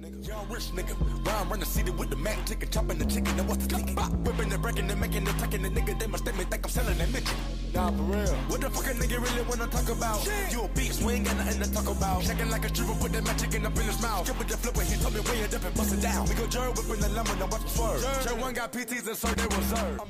Shit, 0.00 0.12
nigga. 0.12 0.28
Young 0.28 0.48
rich 0.48 0.70
nigga. 0.72 1.26
Round 1.26 1.50
run 1.50 1.60
the 1.60 1.66
city 1.66 1.90
with 1.90 2.10
the 2.10 2.16
Mac 2.16 2.46
chicken, 2.46 2.68
chopping 2.70 2.98
the 2.98 3.04
chicken, 3.04 3.38
and 3.38 3.48
what's 3.48 3.66
the 3.66 3.76
ticket? 3.76 3.96
Whipping 3.96 4.52
and 4.52 4.62
breaking 4.62 4.90
and 4.90 5.00
making 5.00 5.28
and 5.28 5.38
tucking 5.38 5.62
the 5.62 5.68
nigga, 5.68 5.98
they 5.98 6.06
must 6.06 6.24
me 6.26 6.32
think 6.32 6.64
I'm 6.64 6.70
selling 6.70 6.98
that 6.98 7.10
midget. 7.12 7.34
Nah, 7.74 7.90
for 7.90 8.02
real. 8.02 8.34
What 8.48 8.60
the 8.60 8.70
fuck 8.70 8.86
a 8.86 8.94
nigga 8.94 9.20
really 9.20 9.42
wanna 9.42 9.66
talk 9.66 9.88
about? 9.88 10.26
You 10.50 10.62
a 10.62 10.68
beast, 10.68 11.02
we 11.02 11.14
ain't 11.14 11.26
got 11.26 11.36
nothing 11.36 11.62
to 11.62 11.72
talk 11.72 11.88
about. 11.88 12.22
Shaking 12.22 12.50
like 12.50 12.64
a 12.64 12.68
stripper, 12.68 12.94
put 13.00 13.12
that 13.12 13.24
magic 13.24 13.50
chicken 13.50 13.66
up 13.66 13.76
in 13.76 13.84
his 13.84 14.00
mouth. 14.02 14.26
Skip 14.26 14.38
with 14.38 14.48
the 14.48 14.56
flip 14.56 14.76
when 14.76 14.86
he 14.86 14.96
told 14.96 15.14
me 15.14 15.20
it 15.20 15.54
up 15.54 15.64
and 15.64 15.74
bust 15.74 15.94
it 15.94 16.02
down. 16.02 16.28
We 16.28 16.34
go 16.34 16.46
Jerry 16.46 16.68
whipping 16.68 17.00
the 17.00 17.08
lemon, 17.10 17.38
now 17.38 17.46
watch 17.46 17.62
the 17.62 17.68
swerve. 17.68 18.24
Jerry 18.24 18.40
one 18.40 18.54
got 18.54 18.72
PTs 18.72 19.06
and 19.06 19.16
so 19.16 19.28
they 19.28 19.56
reserve. 19.56 20.00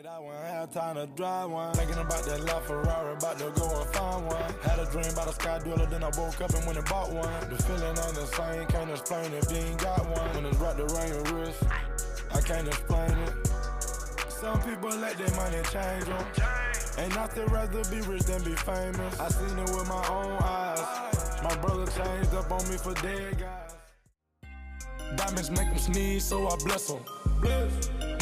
It, 0.00 0.06
I 0.06 0.18
won't 0.18 0.46
have 0.46 0.72
time 0.72 0.94
to 0.94 1.06
drive 1.08 1.50
one. 1.50 1.74
Thinking 1.74 1.98
about 1.98 2.24
that 2.24 2.40
La 2.44 2.60
Ferrari, 2.60 3.12
about 3.16 3.38
to 3.38 3.50
go 3.50 3.80
and 3.82 3.90
find 3.92 4.26
one. 4.26 4.54
Had 4.62 4.78
a 4.78 4.90
dream 4.90 5.12
about 5.12 5.28
a 5.28 5.32
sky 5.32 5.58
dweller, 5.58 5.84
then 5.84 6.02
I 6.02 6.08
woke 6.16 6.40
up 6.40 6.54
and 6.54 6.64
went 6.64 6.78
and 6.78 6.88
bought 6.88 7.12
one. 7.12 7.28
The 7.50 7.62
feeling 7.62 7.84
ain't 7.84 8.14
the 8.14 8.24
same, 8.24 8.66
can't 8.68 8.90
explain 8.90 9.34
if 9.34 9.52
you 9.52 9.58
ain't 9.58 9.78
got 9.78 10.00
one. 10.08 10.34
When 10.34 10.46
it's 10.46 10.56
wrapped 10.56 10.80
around 10.80 11.08
your 11.08 11.22
wrist, 11.34 11.62
I 12.32 12.40
can't 12.40 12.66
explain 12.66 13.10
it. 13.10 13.46
Some 14.30 14.62
people 14.62 14.88
let 14.88 15.18
their 15.18 15.36
money 15.36 15.60
change 15.70 16.04
them. 16.06 16.24
I 16.96 17.28
still 17.28 17.46
rather 17.48 17.84
be 17.90 18.00
rich 18.00 18.22
than 18.22 18.42
be 18.42 18.56
famous. 18.56 19.20
I 19.20 19.28
seen 19.28 19.58
it 19.58 19.68
with 19.68 19.86
my 19.86 20.06
own 20.08 20.38
eyes. 20.40 20.80
My 21.42 21.54
brother 21.56 21.84
changed 21.92 22.34
up 22.34 22.50
on 22.50 22.66
me 22.70 22.78
for 22.78 22.94
dead 23.02 23.38
guys. 23.38 23.76
Diamonds 25.16 25.50
make 25.50 25.68
them 25.68 25.78
sneeze, 25.78 26.24
so 26.24 26.48
I 26.48 26.56
bless 26.64 26.86
them. 26.86 27.04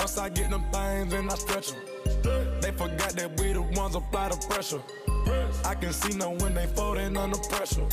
Once 0.08 0.20
I 0.20 0.30
get 0.30 0.48
them 0.48 0.64
things, 0.72 1.10
then 1.12 1.28
I 1.30 1.34
stretch 1.34 1.68
them. 1.68 2.60
They 2.62 2.72
forgot 2.72 3.12
that 3.16 3.38
we 3.38 3.52
the 3.52 3.60
ones 3.60 3.94
apply 3.94 4.30
the 4.30 4.38
pressure. 4.48 4.82
I 5.64 5.74
can 5.74 5.92
see 5.92 6.16
now 6.16 6.32
when 6.40 6.54
they 6.54 6.66
folding 6.66 7.14
under 7.14 7.38
pressure. 7.50 7.86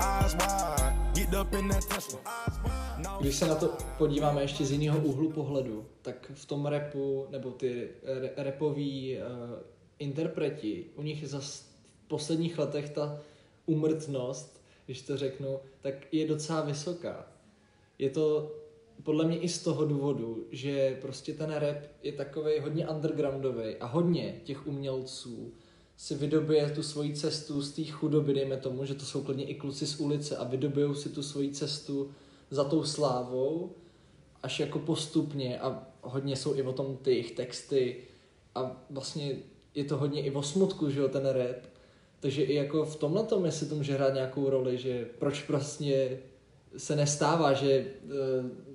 Eyes 0.00 0.34
wide, 0.36 0.94
get 1.14 1.34
up 1.34 1.52
in 1.52 1.68
that 1.68 1.84
Tesla. 1.86 2.18
Když 3.20 3.36
se 3.36 3.46
na 3.46 3.54
to 3.54 3.76
podíváme 3.98 4.42
ještě 4.42 4.64
z 4.64 4.72
jiného 4.72 4.98
úhlu 4.98 5.32
pohledu, 5.32 5.86
tak 6.02 6.30
v 6.34 6.46
tom 6.46 6.66
repu, 6.66 7.26
nebo 7.30 7.50
ty 7.50 7.88
re- 8.02 8.30
repoví 8.36 9.18
uh, 9.18 9.22
interpreti, 9.98 10.84
u 10.96 11.02
nich 11.02 11.28
za 11.28 11.40
v 11.40 11.62
posledních 12.08 12.58
letech 12.58 12.90
ta 12.90 13.18
umrtnost, 13.66 14.60
když 14.86 15.02
to 15.02 15.16
řeknu, 15.16 15.60
tak 15.80 15.94
je 16.12 16.28
docela 16.28 16.60
vysoká. 16.60 17.26
Je 17.98 18.10
to 18.10 18.52
podle 19.02 19.24
mě 19.24 19.38
i 19.38 19.48
z 19.48 19.62
toho 19.62 19.84
důvodu, 19.84 20.46
že 20.50 20.98
prostě 21.00 21.32
ten 21.32 21.50
rap 21.50 21.76
je 22.02 22.12
takový 22.12 22.60
hodně 22.60 22.88
undergroundový 22.88 23.76
a 23.76 23.86
hodně 23.86 24.40
těch 24.44 24.66
umělců 24.66 25.52
si 25.96 26.14
vydobije 26.14 26.70
tu 26.70 26.82
svoji 26.82 27.14
cestu 27.14 27.62
z 27.62 27.72
té 27.72 27.84
chudoby, 27.84 28.34
dejme 28.34 28.56
tomu, 28.56 28.84
že 28.84 28.94
to 28.94 29.04
jsou 29.04 29.22
klidně 29.22 29.44
i 29.44 29.54
kluci 29.54 29.86
z 29.86 30.00
ulice 30.00 30.36
a 30.36 30.44
vydobijou 30.44 30.94
si 30.94 31.08
tu 31.08 31.22
svoji 31.22 31.50
cestu 31.50 32.10
za 32.50 32.64
tou 32.64 32.84
slávou 32.84 33.74
až 34.42 34.60
jako 34.60 34.78
postupně 34.78 35.60
a 35.60 35.86
hodně 36.02 36.36
jsou 36.36 36.54
i 36.54 36.62
o 36.62 36.72
tom 36.72 36.96
ty 36.96 37.10
jejich 37.10 37.32
texty 37.32 37.96
a 38.54 38.84
vlastně 38.90 39.36
je 39.74 39.84
to 39.84 39.96
hodně 39.96 40.22
i 40.22 40.30
o 40.30 40.42
smutku, 40.42 40.90
že 40.90 41.00
jo, 41.00 41.08
ten 41.08 41.26
rap. 41.26 41.56
Takže 42.20 42.42
i 42.42 42.54
jako 42.54 42.84
v 42.84 42.96
tomhle 42.96 43.24
tom, 43.24 43.44
jestli 43.44 43.66
to 43.66 43.74
může 43.74 43.94
hrát 43.94 44.14
nějakou 44.14 44.50
roli, 44.50 44.78
že 44.78 45.08
proč 45.18 45.48
vlastně 45.48 46.18
se 46.76 46.96
nestává, 46.96 47.52
že 47.52 47.84
uh, 48.04 48.10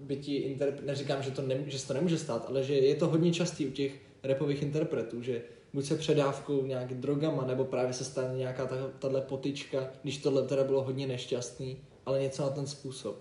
by 0.01 0.15
ti 0.15 0.35
interpret, 0.35 0.85
neříkám, 0.85 1.23
že, 1.23 1.31
to 1.31 1.41
ne, 1.41 1.63
že 1.67 1.79
se 1.79 1.87
to 1.87 1.93
nemůže 1.93 2.17
stát, 2.17 2.45
ale 2.47 2.63
že 2.63 2.73
je 2.73 2.95
to 2.95 3.07
hodně 3.07 3.33
častý 3.33 3.67
u 3.67 3.71
těch 3.71 3.91
repových 4.23 4.61
interpretů, 4.61 5.21
že 5.21 5.41
buď 5.73 5.85
se 5.85 5.95
předávkou 5.95 6.65
nějak 6.65 6.93
drogama, 6.93 7.45
nebo 7.45 7.65
právě 7.65 7.93
se 7.93 8.03
stane 8.03 8.37
nějaká 8.37 8.65
ta- 8.65 8.91
tahle 8.99 9.21
potyčka, 9.21 9.89
když 10.03 10.17
tohle 10.17 10.47
teda 10.47 10.63
bylo 10.63 10.83
hodně 10.83 11.07
nešťastný, 11.07 11.77
ale 12.05 12.21
něco 12.21 12.41
na 12.41 12.49
ten 12.49 12.67
způsob. 12.67 13.17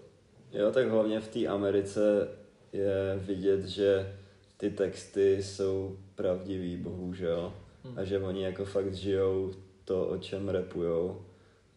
Jo, 0.53 0.71
tak 0.73 0.89
hlavně 0.89 1.21
v 1.21 1.29
té 1.29 1.47
Americe 1.47 2.29
je 2.73 3.21
vidět, 3.21 3.65
že 3.65 4.17
ty 4.57 4.71
texty 4.71 5.43
jsou 5.43 5.97
pravdivý, 6.15 6.77
bohužel. 6.77 7.53
A 7.97 8.05
že 8.05 8.19
oni 8.19 8.43
jako 8.45 8.65
fakt 8.65 8.95
žijou 8.95 9.53
to, 9.85 10.09
o 10.09 10.19
čem 10.19 10.49
repujou. 10.49 11.23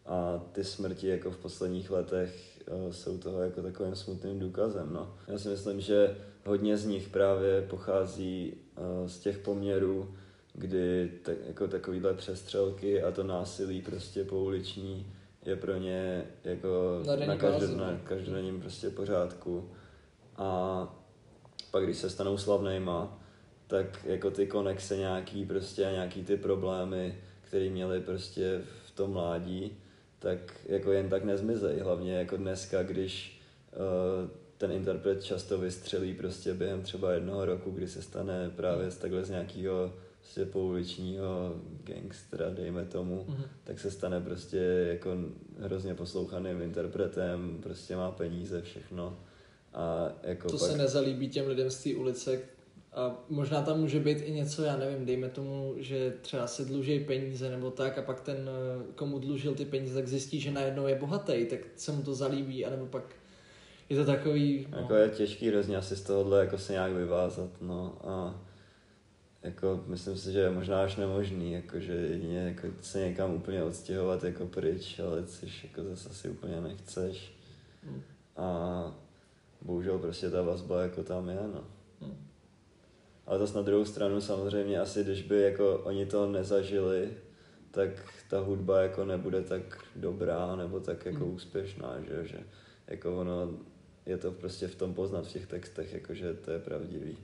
A 0.06 0.44
ty 0.52 0.64
smrti 0.64 1.06
jako 1.08 1.30
v 1.30 1.36
posledních 1.36 1.90
letech 1.90 2.34
eh, 2.51 2.51
jsou 2.90 3.18
toho 3.18 3.40
jako 3.42 3.62
takovým 3.62 3.94
smutným 3.94 4.38
důkazem. 4.38 4.88
No. 4.92 5.14
Já 5.28 5.38
si 5.38 5.48
myslím, 5.48 5.80
že 5.80 6.16
hodně 6.46 6.76
z 6.76 6.86
nich 6.86 7.08
právě 7.08 7.62
pochází 7.62 8.54
eh, 8.76 9.08
z 9.08 9.18
těch 9.18 9.38
poměrů, 9.38 10.14
kdy 10.54 11.12
tak, 11.22 11.36
jako 11.46 11.68
takovýhle 11.68 12.14
přestřelky 12.14 13.02
a 13.02 13.10
to 13.10 13.22
násilí 13.22 13.82
prostě 13.82 14.24
pouliční 14.24 15.12
je 15.44 15.56
pro 15.56 15.76
ně 15.76 16.24
jako 16.44 17.02
Na 17.06 17.16
na, 17.16 17.36
každý, 17.36 17.60
bázi, 17.60 17.76
na 17.76 17.90
no. 17.90 17.98
každodenním 18.04 18.60
prostě 18.60 18.90
pořádku. 18.90 19.70
A 20.36 20.88
pak 21.70 21.84
když 21.84 21.96
se 21.96 22.10
stanou 22.10 22.38
slavnejma, 22.38 23.18
tak 23.66 24.04
jako 24.04 24.30
ty 24.30 24.46
konexe 24.46 24.96
nějaký 24.96 25.44
prostě 25.44 25.86
a 25.86 25.90
nějaký 25.90 26.24
ty 26.24 26.36
problémy, 26.36 27.18
které 27.40 27.70
měli 27.70 28.00
prostě 28.00 28.60
v 28.86 28.90
tom 28.90 29.10
mládí, 29.10 29.76
tak 30.22 30.38
jako 30.66 30.92
jen 30.92 31.08
tak 31.08 31.24
nezmizej. 31.24 31.78
Hlavně 31.78 32.14
jako 32.14 32.36
dneska, 32.36 32.82
když 32.82 33.40
uh, 33.76 34.30
ten 34.58 34.72
interpret 34.72 35.24
často 35.24 35.58
vystřelí 35.58 36.14
prostě 36.14 36.54
během 36.54 36.82
třeba 36.82 37.12
jednoho 37.12 37.44
roku, 37.44 37.70
kdy 37.70 37.88
se 37.88 38.02
stane 38.02 38.50
právě 38.56 38.90
z 38.90 38.96
takhle 38.96 39.24
z 39.24 39.30
nějakého 39.30 39.92
prostě 40.20 40.44
pouličního 40.44 41.54
gangstera, 41.84 42.50
dejme 42.50 42.84
tomu, 42.84 43.24
Mhm. 43.28 43.42
tak 43.64 43.80
se 43.80 43.90
stane 43.90 44.20
prostě 44.20 44.56
jako 44.92 45.10
hrozně 45.60 45.94
poslouchaným 45.94 46.62
interpretem, 46.62 47.58
prostě 47.62 47.96
má 47.96 48.10
peníze, 48.10 48.62
všechno. 48.62 49.18
A 49.74 50.12
jako 50.22 50.48
To 50.48 50.58
pak... 50.58 50.70
se 50.70 50.78
nezalíbí 50.78 51.28
těm 51.28 51.46
lidem 51.48 51.70
z 51.70 51.82
té 51.82 51.94
ulice 51.94 52.40
a 52.94 53.24
možná 53.28 53.62
tam 53.62 53.80
může 53.80 54.00
být 54.00 54.18
i 54.20 54.32
něco, 54.32 54.62
já 54.62 54.76
nevím, 54.76 55.06
dejme 55.06 55.28
tomu, 55.28 55.74
že 55.76 56.14
třeba 56.20 56.46
se 56.46 56.64
dluží 56.64 57.00
peníze 57.00 57.50
nebo 57.50 57.70
tak 57.70 57.98
a 57.98 58.02
pak 58.02 58.20
ten, 58.20 58.36
eh, 58.36 58.92
komu 58.94 59.18
dlužil 59.18 59.54
ty 59.54 59.64
peníze, 59.64 59.94
tak 59.94 60.08
zjistí, 60.08 60.40
že 60.40 60.50
najednou 60.50 60.86
je 60.86 60.94
bohatý, 60.94 61.46
tak 61.46 61.58
se 61.76 61.92
mu 61.92 62.02
to 62.02 62.14
zalíbí, 62.14 62.64
anebo 62.66 62.86
pak 62.86 63.04
je 63.88 63.96
to 63.96 64.04
takový... 64.04 64.66
No, 64.70 64.78
Jako 64.78 64.94
je 64.94 65.08
těžký 65.08 65.48
hrozně 65.48 65.76
asi 65.76 65.96
z 65.96 66.02
tohohle 66.02 66.40
jako 66.40 66.58
se 66.58 66.72
nějak 66.72 66.92
vyvázat, 66.92 67.50
no 67.60 67.98
a 68.04 68.40
jako 69.42 69.84
myslím 69.86 70.16
si, 70.16 70.32
že 70.32 70.38
je 70.38 70.50
možná 70.50 70.82
až 70.82 70.96
nemožný, 70.96 71.52
jako 71.52 71.80
že 71.80 71.92
jedině 71.92 72.38
jako 72.38 72.68
se 72.80 73.00
někam 73.08 73.34
úplně 73.34 73.62
odstěhovat 73.62 74.24
jako 74.24 74.46
pryč, 74.46 74.98
ale 74.98 75.26
což 75.26 75.64
jako 75.64 75.84
zase 75.84 76.08
asi 76.08 76.28
úplně 76.28 76.60
nechceš. 76.60 77.32
Hmm. 77.84 78.02
A 78.36 78.96
bohužel 79.62 79.98
prostě 79.98 80.30
ta 80.30 80.42
vazba 80.42 80.82
jako 80.82 81.02
tam 81.02 81.28
je, 81.28 81.40
no. 81.54 81.64
Hmm. 82.00 82.31
Ale 83.26 83.38
zase 83.38 83.54
na 83.56 83.62
druhou 83.62 83.84
stranu 83.84 84.20
samozřejmě 84.20 84.80
asi, 84.80 85.04
když 85.04 85.22
by 85.22 85.40
jako 85.42 85.78
oni 85.78 86.06
to 86.06 86.30
nezažili, 86.32 87.08
tak 87.70 87.88
ta 88.30 88.40
hudba 88.40 88.80
jako 88.80 89.04
nebude 89.04 89.42
tak 89.42 89.62
dobrá 89.96 90.56
nebo 90.56 90.80
tak 90.80 91.06
jako 91.06 91.24
Hmm. 91.24 91.34
úspěšná, 91.34 91.96
že, 92.08 92.28
že 92.28 92.38
jako 92.86 93.16
ono 93.20 93.50
je 94.06 94.18
to 94.18 94.32
prostě 94.32 94.68
v 94.68 94.74
tom 94.74 94.94
poznat 94.94 95.26
v 95.26 95.32
těch 95.32 95.46
textech, 95.46 95.92
jako 95.92 96.14
že 96.14 96.34
to 96.34 96.50
je 96.50 96.58
pravdivý. 96.58 97.16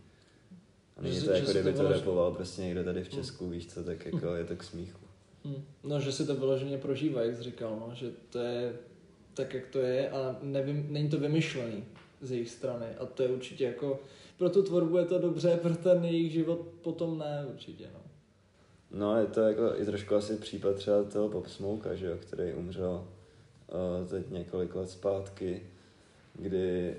A 0.96 1.02
není 1.02 1.14
Že 1.14 1.20
to 1.20 1.26
že 1.32 1.38
jako 1.38 1.50
kdyby 1.50 1.72
to 1.72 1.82
vylož- 1.82 1.92
repoval 1.92 2.32
prostě 2.34 2.62
někdo 2.62 2.84
tady 2.84 3.04
v 3.04 3.08
Česku, 3.08 3.48
víš 3.48 3.66
co, 3.66 3.84
tak 3.84 4.06
jako 4.06 4.34
je 4.34 4.44
to 4.44 4.56
k 4.56 4.62
smíchu. 4.64 4.98
Hm. 5.44 5.64
No, 5.84 6.00
že 6.00 6.12
si 6.12 6.26
to 6.26 6.34
vyloženě 6.34 6.78
prožívá, 6.78 7.22
jak 7.22 7.36
jsi 7.36 7.42
říkal, 7.42 7.76
no, 7.88 7.94
že 7.94 8.10
to 8.30 8.38
je 8.38 8.72
tak, 9.34 9.54
jak 9.54 9.66
to 9.66 9.78
je 9.78 10.10
a 10.10 10.36
nevím, 10.42 10.86
není 10.90 11.08
to 11.08 11.18
vymyšlený 11.18 11.84
z 12.20 12.30
jejich 12.30 12.50
strany 12.50 12.86
a 12.98 13.06
to 13.06 13.22
je 13.22 13.28
určitě 13.28 13.64
jako, 13.64 14.00
pro 14.38 14.50
tu 14.50 14.62
tvorbu 14.62 14.96
je 14.96 15.04
to 15.04 15.18
dobře, 15.18 15.58
pro 15.62 15.76
ten 15.76 16.04
jejich 16.04 16.32
život 16.32 16.60
potom 16.82 17.18
ne 17.18 17.46
určitě, 17.48 17.90
no. 17.94 18.00
No 18.90 19.16
je 19.16 19.26
to 19.26 19.40
jako 19.40 19.76
i 19.76 19.84
trošku 19.84 20.14
asi 20.14 20.36
případ 20.36 20.76
třeba 20.76 21.02
toho 21.02 21.28
Pop 21.28 21.46
Smoke, 21.46 21.96
že 21.96 22.06
jo, 22.06 22.16
který 22.20 22.54
umřel 22.54 23.04
uh, 24.02 24.08
teď 24.08 24.30
několik 24.30 24.74
let 24.74 24.90
zpátky, 24.90 25.62
kdy 26.34 26.96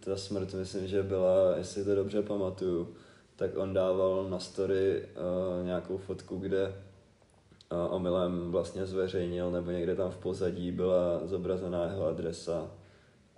ta 0.00 0.16
smrt, 0.16 0.54
myslím, 0.54 0.86
že 0.86 1.02
byla, 1.02 1.56
jestli 1.56 1.84
to 1.84 1.94
dobře 1.94 2.22
pamatuju, 2.22 2.94
tak 3.36 3.56
on 3.56 3.74
dával 3.74 4.26
na 4.30 4.38
story 4.38 5.02
uh, 5.02 5.66
nějakou 5.66 5.96
fotku, 5.96 6.36
kde 6.36 6.66
uh, 6.68 7.94
omylem 7.94 8.50
vlastně 8.50 8.86
zveřejnil, 8.86 9.50
nebo 9.50 9.70
někde 9.70 9.96
tam 9.96 10.10
v 10.10 10.16
pozadí 10.16 10.72
byla 10.72 11.26
zobrazená 11.26 11.84
jeho 11.84 12.06
adresa 12.06 12.70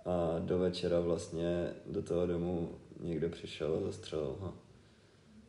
a 0.05 0.39
do 0.39 0.59
večera 0.59 0.99
vlastně 0.99 1.73
do 1.85 2.01
toho 2.01 2.27
domu 2.27 2.69
někdo 2.99 3.29
přišel 3.29 3.75
a 3.77 3.85
zastřelil 3.85 4.35
ho. 4.39 4.53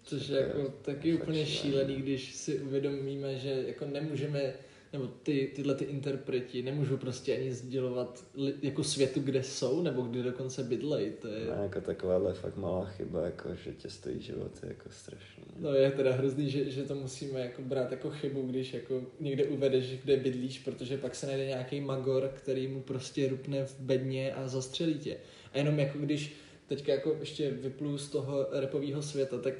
Což 0.02 0.28
je 0.28 0.40
jako 0.40 0.68
taky 0.82 1.14
úplně 1.14 1.46
šílený, 1.46 1.96
když 1.96 2.34
si 2.34 2.58
uvědomíme, 2.60 3.36
že 3.36 3.64
jako 3.66 3.86
nemůžeme 3.86 4.54
nebo 4.92 5.06
ty, 5.06 5.52
tyhle 5.56 5.74
ty 5.74 5.84
interpreti 5.84 6.62
nemůžou 6.62 6.96
prostě 6.96 7.36
ani 7.36 7.52
sdělovat 7.52 8.24
li, 8.34 8.54
jako 8.62 8.84
světu, 8.84 9.20
kde 9.20 9.42
jsou, 9.42 9.82
nebo 9.82 10.02
kde 10.02 10.22
dokonce 10.22 10.62
bydlej. 10.64 11.10
To 11.10 11.28
je... 11.28 11.46
Ne, 11.46 11.62
jako 11.62 11.80
takováhle 11.80 12.34
fakt 12.34 12.56
malá 12.56 12.84
chyba, 12.84 13.24
jako 13.24 13.54
že 13.64 13.72
tě 13.72 13.90
stojí 13.90 14.22
život, 14.22 14.52
je 14.62 14.68
jako 14.68 14.90
strašný. 14.90 15.44
No 15.58 15.74
je 15.74 15.90
teda 15.90 16.12
hrozný, 16.12 16.50
že, 16.50 16.70
že 16.70 16.82
to 16.82 16.94
musíme 16.94 17.40
jako 17.40 17.62
brát 17.62 17.90
jako 17.90 18.10
chybu, 18.10 18.42
když 18.42 18.74
jako 18.74 19.02
někde 19.20 19.44
uvedeš, 19.44 19.98
kde 20.04 20.16
bydlíš, 20.16 20.58
protože 20.58 20.98
pak 20.98 21.14
se 21.14 21.26
najde 21.26 21.46
nějaký 21.46 21.80
magor, 21.80 22.32
který 22.34 22.68
mu 22.68 22.80
prostě 22.80 23.28
rupne 23.28 23.64
v 23.64 23.80
bedně 23.80 24.34
a 24.34 24.48
zastřelí 24.48 24.98
tě. 24.98 25.16
A 25.52 25.58
jenom 25.58 25.78
jako 25.78 25.98
když 25.98 26.36
teďka 26.68 26.92
jako 26.92 27.16
ještě 27.20 27.50
vyplu 27.50 27.98
z 27.98 28.08
toho 28.08 28.46
repového 28.50 29.02
světa, 29.02 29.38
tak 29.38 29.54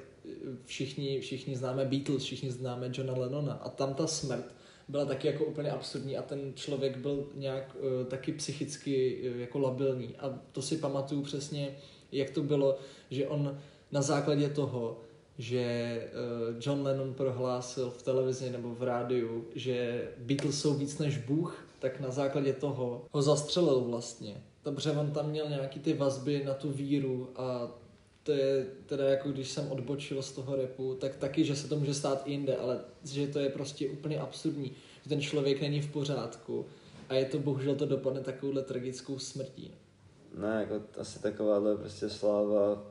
všichni, 0.65 1.21
všichni 1.21 1.57
známe 1.57 1.85
Beatles, 1.85 2.23
všichni 2.23 2.51
známe 2.51 2.91
Johna 2.93 3.15
Lennona 3.17 3.53
a 3.53 3.69
tam 3.69 3.95
ta 3.95 4.07
smrt 4.07 4.55
byla 4.89 5.05
taky 5.05 5.27
jako 5.27 5.45
úplně 5.45 5.71
absurdní 5.71 6.17
a 6.17 6.23
ten 6.23 6.53
člověk 6.55 6.97
byl 6.97 7.27
nějak 7.35 7.77
uh, 7.77 8.07
taky 8.07 8.33
psychicky 8.33 9.21
uh, 9.31 9.41
jako 9.41 9.59
labilní 9.59 10.17
a 10.19 10.39
to 10.53 10.63
si 10.63 10.77
pamatuju 10.77 11.23
přesně, 11.23 11.77
jak 12.13 12.31
to 12.31 12.43
bylo, 12.43 12.79
že 13.11 13.29
on 13.29 13.59
na 13.93 14.03
základě 14.03 14.49
toho, 14.49 15.01
že 15.39 16.03
uh, 16.13 16.57
John 16.61 16.83
Lennon 16.83 17.15
prohlásil 17.15 17.91
v 17.91 18.03
televizi 18.03 18.51
nebo 18.51 18.75
v 18.75 18.83
rádiu, 18.83 19.45
že 19.55 20.09
Beatles 20.19 20.61
jsou 20.61 20.75
víc 20.75 20.99
než 20.99 21.19
Bůh, 21.19 21.67
tak 21.79 22.01
na 22.01 22.11
základě 22.11 22.53
toho 22.53 23.05
ho 23.11 23.23
zastřelil 23.23 23.81
vlastně. 23.81 24.43
Dobře, 24.65 24.93
on 24.93 25.11
tam 25.11 25.31
měl 25.31 25.49
nějaký 25.49 25.81
ty 25.81 25.95
vazby 25.95 26.45
na 26.45 26.55
tu 26.55 26.73
víru 26.73 27.31
a 27.37 27.71
to 28.23 28.33
je 28.33 28.67
teda 28.87 29.09
jako 29.09 29.33
když 29.33 29.51
jsem 29.51 29.73
odbočil 29.73 30.23
z 30.23 30.33
toho 30.33 30.57
repu, 30.57 30.95
tak 30.95 31.17
taky, 31.17 31.45
že 31.45 31.57
se 31.57 31.69
to 31.69 31.77
může 31.79 31.95
stát 31.95 32.23
i 32.25 32.31
jinde, 32.31 32.57
ale 32.57 32.81
že 33.05 33.27
to 33.27 33.39
je 33.39 33.49
prostě 33.49 33.89
úplně 33.89 34.21
absurdní, 34.21 34.73
že 35.03 35.09
ten 35.09 35.21
člověk 35.21 35.61
není 35.61 35.81
v 35.81 35.93
pořádku 35.93 36.67
a 37.09 37.15
je 37.15 37.25
to 37.25 37.39
bohužel 37.39 37.75
to 37.75 37.87
dopadne 37.87 38.21
takovouhle 38.21 38.63
tragickou 38.63 39.19
smrtí. 39.19 39.75
Ne, 40.35 40.57
jako 40.61 41.01
asi 41.01 41.23
takováhle 41.23 41.77
prostě 41.77 42.09
sláva 42.09 42.83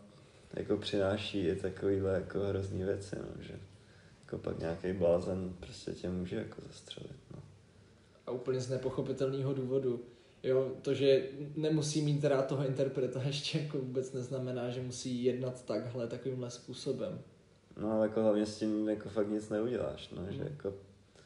jako 0.53 0.77
přináší 0.77 1.47
i 1.47 1.55
takovýhle 1.55 2.13
jako 2.13 2.39
hrozný 2.39 2.83
věci, 2.83 3.15
no, 3.15 3.43
že 3.43 3.59
jako 4.23 4.37
pak 4.37 4.59
nějaký 4.59 4.93
blázen 4.93 5.55
prostě 5.59 5.91
tě 5.91 6.09
může 6.09 6.35
jako 6.35 6.61
zastřelit, 6.67 7.17
no. 7.35 7.41
A 8.27 8.31
úplně 8.31 8.59
z 8.59 8.69
nepochopitelného 8.69 9.53
důvodu 9.53 10.01
Jo, 10.43 10.71
to, 10.81 10.93
že 10.93 11.29
nemusí 11.55 12.01
mít 12.01 12.23
rád 12.23 12.47
toho 12.47 12.67
interpreta, 12.67 13.23
ještě 13.25 13.59
jako 13.59 13.77
vůbec 13.77 14.13
neznamená, 14.13 14.69
že 14.69 14.81
musí 14.81 15.23
jednat 15.23 15.65
takhle, 15.65 16.07
takovýmhle 16.07 16.51
způsobem. 16.51 17.21
No 17.81 17.91
ale 17.91 18.07
jako 18.07 18.21
hlavně 18.21 18.45
s 18.45 18.59
tím 18.59 18.89
jako 18.89 19.09
fakt 19.09 19.29
nic 19.29 19.49
neuděláš, 19.49 20.09
no, 20.09 20.21
mm. 20.21 20.31
že 20.31 20.43
jako, 20.43 20.73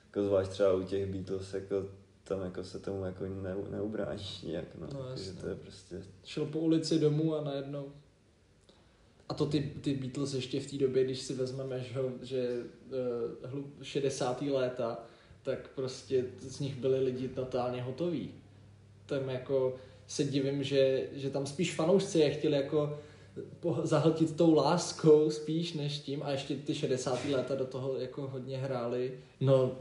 jako 0.05 0.23
zvlášť 0.23 0.51
třeba 0.51 0.73
u 0.73 0.83
těch 0.83 1.05
Beatles, 1.05 1.53
jako 1.53 1.85
tam 2.23 2.41
jako 2.41 2.63
se 2.63 2.79
tomu 2.79 3.05
jako 3.05 3.23
ne, 3.25 3.55
neubráníš 3.69 4.41
nějak, 4.41 4.65
no, 4.79 4.87
no 4.93 5.17
že 5.17 5.33
to 5.33 5.47
je 5.47 5.55
prostě... 5.55 6.03
Šel 6.23 6.45
po 6.45 6.59
ulici 6.59 6.99
domů 6.99 7.35
a 7.35 7.43
najednou 7.43 7.91
a 9.31 9.33
to 9.33 9.45
ty, 9.45 9.73
ty 9.81 9.93
Beatles 9.93 10.33
ještě 10.33 10.59
v 10.59 10.71
té 10.71 10.77
době, 10.77 11.03
když 11.03 11.21
si 11.21 11.33
vezmeme, 11.33 11.79
že, 11.79 11.93
že 12.21 12.63
uh, 13.53 13.63
60. 13.81 14.41
léta, 14.41 15.03
tak 15.43 15.69
prostě 15.75 16.25
z 16.39 16.59
nich 16.59 16.75
byli 16.75 16.99
lidi 16.99 17.27
totálně 17.27 17.81
hotoví 17.81 18.33
tam 19.19 19.29
jako 19.29 19.75
se 20.07 20.23
divím, 20.23 20.63
že, 20.63 21.03
že 21.13 21.29
tam 21.29 21.45
spíš 21.45 21.75
fanoušci 21.75 22.19
je 22.19 22.31
chtěli 22.31 22.55
jako 22.55 22.99
zahltit 23.83 24.35
tou 24.35 24.55
láskou 24.55 25.29
spíš 25.29 25.73
než 25.73 25.99
tím 25.99 26.23
a 26.23 26.31
ještě 26.31 26.55
ty 26.55 26.75
60. 26.75 27.25
léta 27.25 27.55
do 27.55 27.65
toho 27.65 27.97
jako 27.97 28.27
hodně 28.27 28.57
hráli. 28.57 29.13
No, 29.39 29.71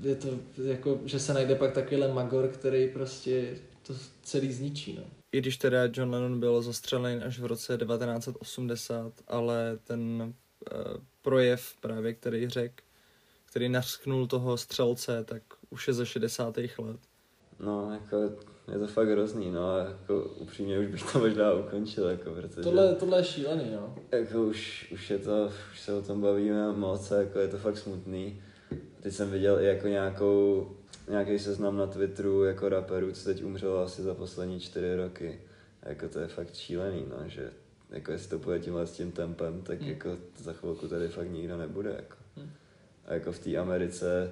je 0.00 0.14
to 0.14 0.28
jako, 0.64 1.00
že 1.04 1.18
se 1.18 1.34
najde 1.34 1.54
pak 1.54 1.72
takovýhle 1.72 2.12
magor, 2.12 2.48
který 2.48 2.88
prostě 2.88 3.56
to 3.86 3.94
celý 4.22 4.52
zničí, 4.52 4.96
no. 4.98 5.02
I 5.32 5.38
když 5.38 5.56
teda 5.56 5.78
John 5.92 6.10
Lennon 6.10 6.40
byl 6.40 6.62
zastřelen 6.62 7.22
až 7.26 7.38
v 7.38 7.46
roce 7.46 7.78
1980, 7.78 9.12
ale 9.28 9.78
ten 9.84 10.22
uh, 10.22 11.02
projev 11.22 11.74
právě, 11.80 12.14
který 12.14 12.48
řekl, 12.48 12.74
který 13.44 13.68
nařknul 13.68 14.26
toho 14.26 14.56
střelce, 14.56 15.24
tak 15.24 15.42
už 15.70 15.88
je 15.88 15.94
ze 15.94 16.06
60. 16.06 16.56
let. 16.56 17.00
No, 17.60 17.92
jako 17.92 18.16
je 18.72 18.78
to 18.78 18.86
fakt 18.86 19.08
hrozný, 19.08 19.50
no, 19.50 19.78
jako 19.78 20.22
upřímně 20.22 20.78
už 20.78 20.86
bych 20.86 21.12
to 21.12 21.18
možná 21.18 21.52
ukončil, 21.52 22.08
jako, 22.08 22.30
protože... 22.30 22.62
Tohle, 22.62 22.94
tohle 22.94 23.18
je 23.18 23.24
šílený, 23.24 23.64
no. 23.72 23.94
Jako 24.12 24.42
už, 24.42 24.90
už 24.92 25.10
je 25.10 25.18
to, 25.18 25.52
už 25.72 25.80
se 25.80 25.92
o 25.92 26.02
tom 26.02 26.20
bavíme 26.20 26.72
moc, 26.72 27.10
jako 27.10 27.38
je 27.38 27.48
to 27.48 27.58
fakt 27.58 27.78
smutný. 27.78 28.42
Teď 29.00 29.14
jsem 29.14 29.30
viděl 29.30 29.60
i 29.60 29.66
jako 29.66 29.88
nějakou, 29.88 30.70
nějaký 31.08 31.38
seznam 31.38 31.76
na 31.76 31.86
Twitteru 31.86 32.44
jako 32.44 32.68
raperů, 32.68 33.12
co 33.12 33.24
teď 33.24 33.44
umřelo 33.44 33.78
asi 33.78 34.02
za 34.02 34.14
poslední 34.14 34.60
čtyři 34.60 34.96
roky. 34.96 35.40
A 35.82 35.88
jako 35.88 36.08
to 36.08 36.18
je 36.18 36.26
fakt 36.26 36.54
šílený, 36.54 37.04
no, 37.10 37.28
že 37.28 37.50
jako 37.90 38.12
jestli 38.12 38.28
to 38.28 38.38
půjde 38.38 38.58
tímhle 38.58 38.86
s 38.86 38.92
tím 38.92 39.12
tempem, 39.12 39.62
tak 39.62 39.80
hmm. 39.80 39.90
jako 39.90 40.16
za 40.38 40.52
chvilku 40.52 40.88
tady 40.88 41.08
fakt 41.08 41.30
nikdo 41.30 41.58
nebude, 41.58 41.90
jako. 41.90 42.16
Hmm. 42.36 42.50
A 43.06 43.14
jako 43.14 43.32
v 43.32 43.38
té 43.38 43.56
Americe, 43.56 44.30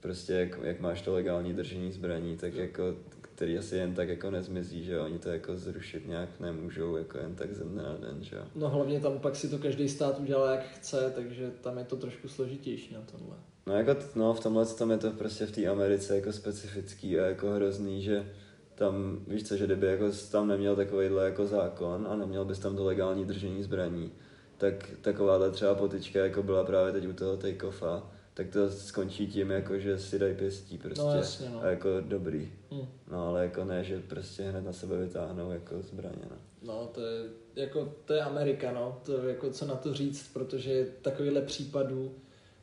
prostě 0.00 0.32
jak, 0.32 0.58
jak 0.62 0.80
máš 0.80 1.02
to 1.02 1.12
legální 1.12 1.52
držení 1.52 1.92
zbraní, 1.92 2.36
tak 2.36 2.54
jako 2.54 2.94
který 3.40 3.58
asi 3.58 3.76
jen 3.76 3.94
tak 3.94 4.08
jako 4.08 4.30
nezmizí, 4.30 4.84
že 4.84 5.00
oni 5.00 5.18
to 5.18 5.28
jako 5.28 5.56
zrušit 5.56 6.08
nějak 6.08 6.40
nemůžou, 6.40 6.96
jako 6.96 7.18
jen 7.18 7.34
tak 7.34 7.54
ze 7.54 7.64
dne 7.64 7.82
na 7.82 7.96
den, 7.96 8.18
že 8.20 8.36
No 8.54 8.68
hlavně 8.68 9.00
tam 9.00 9.18
pak 9.18 9.36
si 9.36 9.48
to 9.48 9.58
každý 9.58 9.88
stát 9.88 10.18
udělá 10.18 10.52
jak 10.52 10.62
chce, 10.62 11.12
takže 11.14 11.50
tam 11.60 11.78
je 11.78 11.84
to 11.84 11.96
trošku 11.96 12.28
složitější 12.28 12.94
na 12.94 13.00
tomhle. 13.00 13.36
No 13.66 13.74
jako, 13.74 13.96
no 14.14 14.34
v 14.34 14.40
tomhle 14.40 14.66
tom 14.66 14.90
je 14.90 14.98
to 14.98 15.10
prostě 15.10 15.46
v 15.46 15.52
té 15.52 15.66
Americe 15.66 16.16
jako 16.16 16.32
specifický 16.32 17.20
a 17.20 17.26
jako 17.26 17.50
hrozný, 17.50 18.02
že 18.02 18.32
tam, 18.74 19.18
víš 19.26 19.48
co, 19.48 19.56
že 19.56 19.66
kdyby 19.66 19.86
jako 19.86 20.04
tam 20.30 20.48
neměl 20.48 20.76
takovýhle 20.76 21.24
jako 21.24 21.46
zákon 21.46 22.06
a 22.10 22.16
neměl 22.16 22.44
bys 22.44 22.58
tam 22.58 22.76
to 22.76 22.84
legální 22.84 23.24
držení 23.24 23.62
zbraní, 23.62 24.12
tak 24.58 24.90
takováhle 25.00 25.50
třeba 25.50 25.74
potička 25.74 26.18
jako 26.18 26.42
byla 26.42 26.64
právě 26.64 26.92
teď 26.92 27.08
u 27.08 27.12
toho 27.12 27.36
take-offa, 27.36 28.02
tak 28.40 28.48
to 28.48 28.70
skončí 28.70 29.26
tím, 29.26 29.50
jako, 29.50 29.78
že 29.78 29.98
si 29.98 30.18
dají 30.18 30.34
pěstí 30.34 30.78
prostě. 30.78 31.02
No, 31.02 31.14
jasně, 31.14 31.50
no. 31.50 31.62
A 31.62 31.66
jako 31.66 31.88
dobrý. 32.00 32.52
Hmm. 32.70 32.86
No 33.10 33.28
ale 33.28 33.42
jako 33.42 33.64
ne, 33.64 33.84
že 33.84 34.00
prostě 34.08 34.42
hned 34.42 34.60
na 34.60 34.72
sebe 34.72 34.96
vytáhnou 34.98 35.50
jako 35.50 35.82
zbraně. 35.82 36.22
No, 36.30 36.36
no 36.62 36.86
to 36.86 37.00
je, 37.00 37.24
jako, 37.56 37.94
to 38.04 38.12
je 38.12 38.20
Amerika, 38.20 38.72
no. 38.72 39.00
To 39.04 39.28
jako 39.28 39.50
co 39.50 39.66
na 39.66 39.74
to 39.74 39.94
říct, 39.94 40.30
protože 40.32 40.86
takovýhle 41.02 41.42
případů 41.42 42.14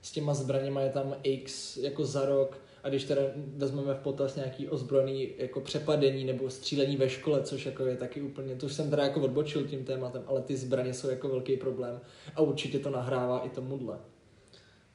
s 0.01 0.11
těma 0.11 0.33
zbraněma 0.33 0.81
je 0.81 0.89
tam 0.89 1.15
X 1.23 1.77
jako 1.77 2.05
za 2.05 2.25
rok 2.25 2.57
a 2.83 2.89
když 2.89 3.03
teda 3.03 3.21
vezmeme 3.35 3.93
v 3.93 3.99
potaz 3.99 4.35
nějaký 4.35 4.69
ozbrojený 4.69 5.29
jako 5.37 5.61
přepadení 5.61 6.25
nebo 6.25 6.49
střílení 6.49 6.97
ve 6.97 7.09
škole, 7.09 7.43
což 7.43 7.65
jako 7.65 7.85
je 7.85 7.95
taky 7.95 8.21
úplně, 8.21 8.55
to 8.55 8.65
už 8.65 8.73
jsem 8.73 8.89
teda 8.89 9.03
jako 9.03 9.21
odbočil 9.21 9.67
tím 9.67 9.85
tématem, 9.85 10.23
ale 10.27 10.41
ty 10.41 10.57
zbraně 10.57 10.93
jsou 10.93 11.09
jako 11.09 11.29
velký 11.29 11.57
problém 11.57 11.99
a 12.35 12.41
určitě 12.41 12.79
to 12.79 12.89
nahrává 12.89 13.45
i 13.45 13.49
tomuhle. 13.49 13.97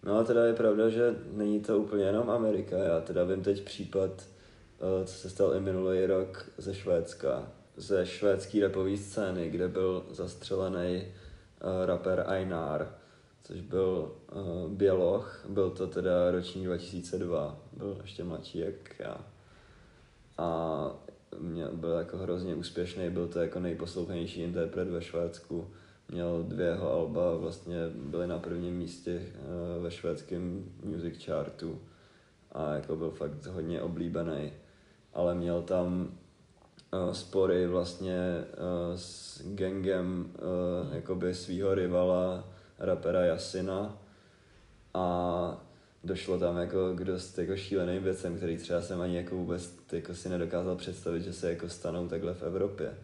No 0.03 0.19
a 0.19 0.25
teda 0.25 0.45
je 0.45 0.55
pravda, 0.55 0.89
že 0.89 1.15
není 1.33 1.61
to 1.61 1.79
úplně 1.79 2.05
jenom 2.05 2.31
Amerika. 2.31 2.79
Já 2.79 3.01
teda 3.01 3.25
vím 3.25 3.43
teď 3.43 3.65
případ, 3.65 4.11
eh, 4.21 5.05
co 5.05 5.15
se 5.15 5.31
stal 5.31 5.55
i 5.55 5.61
minulý 5.61 6.07
rok 6.07 6.47
ze 6.59 6.75
Švédska, 6.75 7.53
ze 7.77 8.07
švédské 8.07 8.61
rapové 8.61 8.97
scény, 8.97 9.51
kde 9.51 9.69
byl 9.69 10.05
zastřelený 10.11 11.03
uh, 11.03 11.87
rapper 11.87 12.25
Einar, 12.29 12.95
což 13.45 13.61
byl 13.61 14.13
uh, 14.33 14.71
Běloch, 14.71 15.47
byl 15.49 15.71
to 15.71 15.87
teda 15.87 16.31
roční 16.31 16.65
2002, 16.65 17.57
byl 17.73 17.99
ještě 18.03 18.25
mladší 18.25 18.59
jak 18.59 19.01
já. 19.01 19.17
A 20.39 20.91
byl 21.73 21.91
jako 21.91 22.17
hrozně 22.17 22.55
úspěšný, 22.55 23.11
byl 23.11 23.29
to 23.29 23.41
jako 23.41 23.61
nejposlouchanější 23.61 24.43
interpret 24.43 24.89
ve 24.89 25.03
Švédsku 25.03 25.71
měl 26.13 26.43
dvě 26.43 26.67
jeho 26.67 26.93
alba, 26.93 27.37
vlastně 27.37 27.77
byly 27.95 28.27
na 28.27 28.39
prvním 28.39 28.77
místě 28.77 29.23
uh, 29.23 29.83
ve 29.83 29.91
švédském 29.91 30.65
music 30.85 31.25
chartu. 31.25 31.81
A 32.53 32.75
jako 32.75 32.97
byl 32.97 33.11
fakt 33.11 33.47
hodně 33.47 33.83
oblíbený, 33.83 34.53
ale 35.15 35.35
měl 35.35 35.63
tam 35.63 36.09
uh, 36.93 37.13
spory 37.13 37.67
vlastně 37.67 38.19
uh, 38.39 38.97
s 38.97 39.43
gangem 39.55 40.33
uh, 40.35 40.95
jakoby 40.95 41.35
svýho 41.35 41.75
rivala, 41.75 42.49
rapera 42.79 43.21
Jasina 43.21 43.99
a 44.95 45.65
došlo 46.05 46.39
tam 46.39 46.57
jako 46.57 46.95
k 46.95 47.05
dost 47.05 47.39
jako 47.39 47.57
šíleným 47.57 48.03
věcem, 48.03 48.37
který 48.37 48.57
třeba 48.57 48.83
jsem 48.83 49.01
ani 49.01 49.17
jako 49.17 49.37
vůbec 49.37 49.75
jako 49.93 50.15
si 50.15 50.29
nedokázal 50.29 50.77
představit, 50.77 51.23
že 51.23 51.33
se 51.33 51.51
jako 51.51 51.69
stanou 51.69 52.09
takhle 52.09 52.35
v 52.35 52.43
Evropě. 52.43 52.95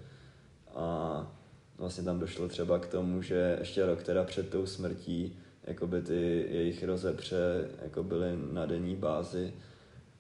A 0.74 1.37
vlastně 1.78 2.04
tam 2.04 2.18
došlo 2.18 2.48
třeba 2.48 2.78
k 2.78 2.88
tomu, 2.88 3.22
že 3.22 3.56
ještě 3.60 3.86
rok 3.86 4.02
teda 4.02 4.24
před 4.24 4.50
tou 4.50 4.66
smrtí 4.66 5.36
jakoby 5.64 6.02
ty 6.02 6.46
jejich 6.50 6.84
rozepře 6.84 7.68
jako 7.82 8.02
byly 8.02 8.38
na 8.52 8.66
denní 8.66 8.96
bázi 8.96 9.54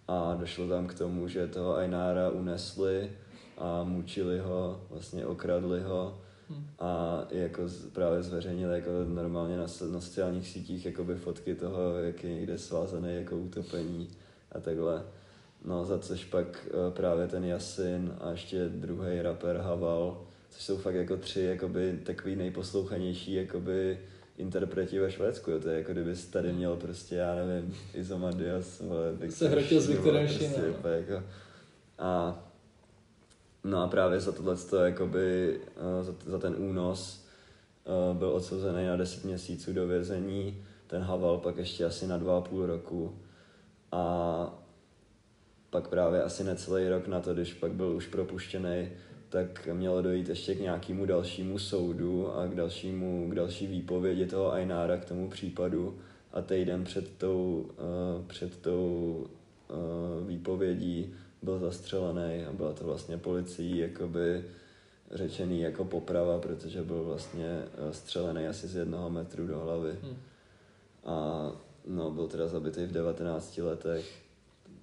a 0.08 0.34
došlo 0.34 0.68
tam 0.68 0.86
k 0.86 0.94
tomu, 0.94 1.28
že 1.28 1.46
toho 1.46 1.76
Ainára 1.76 2.30
unesli 2.30 3.12
a 3.58 3.84
mučili 3.84 4.38
ho, 4.38 4.80
vlastně 4.90 5.26
okradli 5.26 5.80
ho 5.80 6.20
hmm. 6.48 6.66
a 6.78 7.22
jako 7.30 7.62
právě 7.92 8.22
zveřejnili 8.22 8.74
jako 8.74 8.90
normálně 9.08 9.56
na, 9.56 9.66
na 9.92 10.00
sociálních 10.00 10.48
sítích 10.48 10.86
jakoby 10.86 11.14
fotky 11.14 11.54
toho, 11.54 11.98
jak 11.98 12.24
je 12.24 12.34
někde 12.34 12.58
svázaný 12.58 13.14
jako 13.14 13.36
utopení 13.36 14.08
a 14.52 14.60
takhle. 14.60 15.02
No 15.64 15.84
za 15.84 15.98
což 15.98 16.24
pak 16.24 16.66
uh, 16.66 16.94
právě 16.94 17.28
ten 17.28 17.44
Jasin 17.44 18.14
a 18.20 18.30
ještě 18.30 18.68
druhý 18.68 19.22
rapper 19.22 19.56
Haval, 19.56 20.20
což 20.58 20.64
jsou 20.64 20.76
fakt 20.76 20.94
jako 20.94 21.16
tři 21.16 21.40
jakoby 21.40 22.00
takový 22.04 22.36
nejposlouchanější 22.36 23.34
jakoby 23.34 23.98
interpreti 24.36 24.98
ve 24.98 25.10
Švédsku, 25.10 25.50
jo. 25.50 25.60
to 25.60 25.68
je 25.68 25.78
jako 25.78 25.92
kdyby 25.92 26.16
tady 26.16 26.52
měl 26.52 26.76
prostě, 26.76 27.14
já 27.14 27.34
nevím, 27.34 27.76
Izomadias, 27.94 28.82
se 29.28 29.48
hrotil 29.48 29.80
s 29.80 29.88
Viktorem 29.88 30.26
prostě, 30.26 30.50
no. 30.84 30.90
jako, 30.90 31.22
a 31.98 32.44
No 33.64 33.82
a 33.82 33.88
právě 33.88 34.20
za 34.20 34.32
tohle, 34.32 34.56
jakoby, 34.84 35.60
uh, 35.98 36.04
za, 36.04 36.14
za 36.26 36.38
ten 36.38 36.54
únos 36.58 37.26
uh, 38.10 38.16
byl 38.16 38.28
odsouzený 38.28 38.86
na 38.86 38.96
10 38.96 39.24
měsíců 39.24 39.72
do 39.72 39.86
vězení, 39.86 40.64
ten 40.86 41.02
Haval 41.02 41.38
pak 41.38 41.56
ještě 41.56 41.84
asi 41.84 42.06
na 42.06 42.18
dva 42.18 42.38
a 42.38 42.40
půl 42.40 42.66
roku 42.66 43.18
a 43.92 44.64
pak 45.70 45.88
právě 45.88 46.22
asi 46.22 46.44
necelý 46.44 46.88
rok 46.88 47.06
na 47.06 47.20
to, 47.20 47.34
když 47.34 47.54
pak 47.54 47.72
byl 47.72 47.86
už 47.86 48.06
propuštěný, 48.06 48.88
tak 49.28 49.68
mělo 49.72 50.02
dojít 50.02 50.28
ještě 50.28 50.54
k 50.54 50.60
nějakému 50.60 51.06
dalšímu 51.06 51.58
soudu 51.58 52.32
a 52.32 52.46
k, 52.46 52.54
dalšímu, 52.54 53.30
k 53.30 53.34
další 53.34 53.66
výpovědi 53.66 54.26
toho 54.26 54.52
Ainára 54.52 54.96
k 54.96 55.04
tomu 55.04 55.30
případu 55.30 55.98
a 56.32 56.42
týden 56.42 56.84
před 56.84 57.16
tou, 57.18 57.66
uh, 57.70 58.26
před 58.26 58.56
tou 58.56 59.26
uh, 59.68 60.28
výpovědí 60.28 61.14
byl 61.42 61.58
zastřelený 61.58 62.44
a 62.44 62.52
byla 62.52 62.72
to 62.72 62.84
vlastně 62.84 63.16
policií 63.18 63.78
jakoby 63.78 64.44
řečený 65.10 65.60
jako 65.60 65.84
poprava, 65.84 66.38
protože 66.38 66.82
byl 66.82 67.04
vlastně 67.04 67.62
uh, 67.86 67.90
střelený 67.90 68.46
asi 68.46 68.68
z 68.68 68.76
jednoho 68.76 69.10
metru 69.10 69.46
do 69.46 69.58
hlavy. 69.58 69.92
Hmm. 70.02 70.16
A 71.04 71.52
no, 71.86 72.10
byl 72.10 72.28
teda 72.28 72.48
zabitý 72.48 72.86
v 72.86 72.92
19 72.92 73.58
letech 73.58 74.27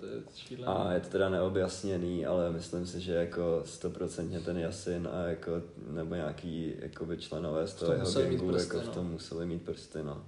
to 0.06 0.16
je 0.16 0.22
šílený. 0.36 0.66
A 0.66 0.94
je 0.94 1.00
to 1.00 1.10
teda 1.10 1.30
neobjasněný, 1.30 2.26
ale 2.26 2.52
myslím 2.52 2.86
si, 2.86 3.02
že 3.02 3.14
jako 3.14 3.62
stoprocentně 3.66 4.40
ten 4.40 4.58
Jasin 4.58 5.10
a 5.12 5.26
jako, 5.26 5.52
nebo 5.88 6.16
nějaký 6.16 6.74
jakoby 6.80 7.18
členové 7.18 7.68
z 7.68 7.74
toho 7.74 7.94
jeho 7.94 8.12
gangu 8.12 8.58
jako 8.58 8.80
v 8.80 8.90
tom 8.90 9.06
no. 9.06 9.12
museli 9.12 9.46
mít 9.46 9.62
prsty, 9.62 10.04
no. 10.04 10.26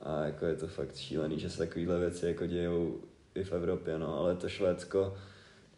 A 0.00 0.24
jako 0.24 0.46
je 0.46 0.56
to 0.56 0.66
fakt 0.66 0.96
šílený, 0.96 1.38
že 1.38 1.50
se 1.50 1.58
takovéhle 1.58 1.98
věci 1.98 2.26
jako 2.26 2.46
dějou 2.46 3.00
i 3.34 3.44
v 3.44 3.52
Evropě, 3.52 3.98
no, 3.98 4.18
ale 4.18 4.36
to 4.36 4.48
Švédsko, 4.48 5.14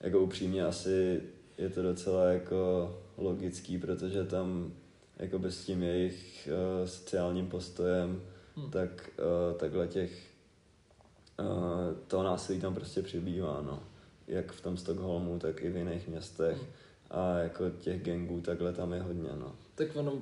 jako 0.00 0.20
upřímně 0.20 0.64
asi 0.64 1.22
je 1.58 1.70
to 1.70 1.82
docela 1.82 2.24
jako 2.24 2.94
logický, 3.16 3.78
protože 3.78 4.24
tam 4.24 4.72
jako 5.18 5.38
s 5.42 5.64
tím 5.64 5.82
jejich 5.82 6.48
uh, 6.52 6.86
sociálním 6.86 7.46
postojem, 7.46 8.22
hmm. 8.56 8.70
tak 8.70 9.10
uh, 9.18 9.56
takhle 9.56 9.88
těch 9.88 10.33
to 12.06 12.22
násilí 12.22 12.60
tam 12.60 12.74
prostě 12.74 13.02
přibývá, 13.02 13.62
no. 13.66 13.82
Jak 14.26 14.52
v 14.52 14.60
tom 14.60 14.76
Stockholmu, 14.76 15.38
tak 15.38 15.62
i 15.62 15.70
v 15.70 15.76
jiných 15.76 16.08
městech. 16.08 16.56
Mm. 16.56 16.66
A 17.10 17.38
jako 17.38 17.70
těch 17.70 18.02
gangů 18.02 18.40
takhle 18.40 18.72
tam 18.72 18.92
je 18.92 19.00
hodně, 19.00 19.30
no. 19.40 19.52
Tak 19.74 19.88
ono, 19.94 20.12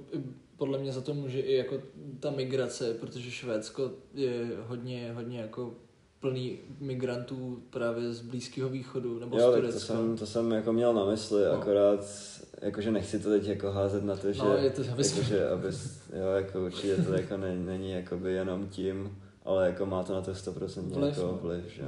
podle 0.57 0.79
mě 0.79 0.92
za 0.92 1.01
to 1.01 1.14
může 1.14 1.40
i 1.40 1.55
jako 1.55 1.79
ta 2.20 2.31
migrace, 2.31 2.94
protože 2.94 3.31
Švédsko 3.31 3.90
je 4.14 4.48
hodně, 4.66 5.12
hodně 5.14 5.40
jako 5.40 5.75
plný 6.20 6.59
migrantů 6.81 7.62
právě 7.70 8.12
z 8.12 8.20
Blízkého 8.20 8.68
východu 8.68 9.18
nebo 9.18 9.38
jo, 9.38 9.53
z 9.53 9.55
Turecka. 9.55 9.81
to 9.81 9.87
jsem, 9.87 10.16
to 10.16 10.27
jsem 10.27 10.53
jako 10.53 10.72
měl 10.72 10.94
na 10.94 11.05
mysli, 11.05 11.44
no. 11.44 11.53
akorát 11.53 12.07
jakože 12.62 12.90
nechci 12.90 13.18
to 13.18 13.31
teď 13.31 13.46
jako 13.46 13.70
házet 13.70 14.05
na 14.05 14.16
to, 14.16 14.27
no, 14.27 14.33
že, 14.33 14.42
no, 14.42 14.57
je 14.57 14.70
to, 14.70 14.83
jakože, 14.83 15.48
abys, 15.48 16.03
jo, 16.12 16.27
jako 16.27 16.64
určitě 16.64 16.96
to 16.96 17.12
jako 17.12 17.37
ne, 17.37 17.57
není 17.57 17.90
jakoby 17.90 18.33
jenom 18.33 18.68
tím, 18.68 19.21
ale 19.44 19.66
jako 19.66 19.87
má 19.87 20.02
to 20.02 20.14
na 20.14 20.20
to 20.20 20.33
100% 20.33 20.83
vliv, 20.83 21.16
jako 21.16 21.38
vliv, 21.42 21.64
že 21.64 21.85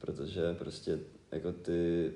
Protože 0.00 0.54
prostě 0.54 0.98
jako 1.32 1.52
ty, 1.52 2.12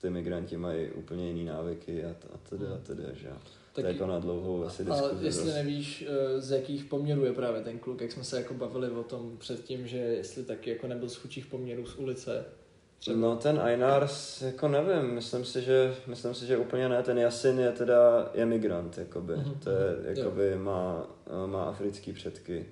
ty 0.00 0.10
migranti 0.10 0.56
mají 0.56 0.90
úplně 0.90 1.28
jiný 1.28 1.44
návyky 1.44 2.04
a, 2.04 2.08
a 2.08 2.38
tedy 2.48 2.66
a 2.66 2.78
tedy, 2.82 3.02
že 3.12 3.28
Tak 3.28 3.38
to 3.72 3.80
je 3.80 3.92
jako 3.92 4.06
na 4.06 4.18
dlouhou 4.18 4.64
asi 4.64 4.84
diskuzi. 4.84 5.04
Ale 5.04 5.24
jestli 5.24 5.44
dost. 5.44 5.54
nevíš, 5.54 6.06
eh, 6.08 6.40
z 6.40 6.50
jakých 6.50 6.84
poměrů 6.84 7.24
je 7.24 7.32
právě 7.32 7.60
ten 7.60 7.78
kluk, 7.78 8.00
jak 8.00 8.12
jsme 8.12 8.24
se 8.24 8.36
jako 8.36 8.54
bavili 8.54 8.90
o 8.90 9.02
tom 9.02 9.36
předtím, 9.38 9.86
že 9.86 9.98
jestli 9.98 10.44
taky 10.44 10.70
jako 10.70 10.86
nebyl 10.86 11.08
z 11.08 11.16
chudších 11.16 11.46
poměrů 11.46 11.86
z 11.86 11.96
ulice, 11.96 12.44
Třeba. 12.98 13.18
No 13.18 13.36
ten 13.36 13.60
Einars, 13.60 14.42
jako 14.42 14.68
nevím, 14.68 15.14
myslím 15.14 15.44
si, 15.44 15.62
že, 15.62 15.94
myslím 16.06 16.34
si, 16.34 16.46
že 16.46 16.56
úplně 16.56 16.88
ne, 16.88 17.02
ten 17.02 17.18
Jasin 17.18 17.58
je 17.58 17.72
teda 17.72 18.30
emigrant, 18.34 18.98
jakoby, 18.98 19.32
mm-hmm. 19.32 19.58
to 19.64 19.70
je, 19.70 19.96
jakoby 20.04 20.56
má, 20.58 21.06
má 21.46 21.64
africký 21.64 22.12
předky. 22.12 22.66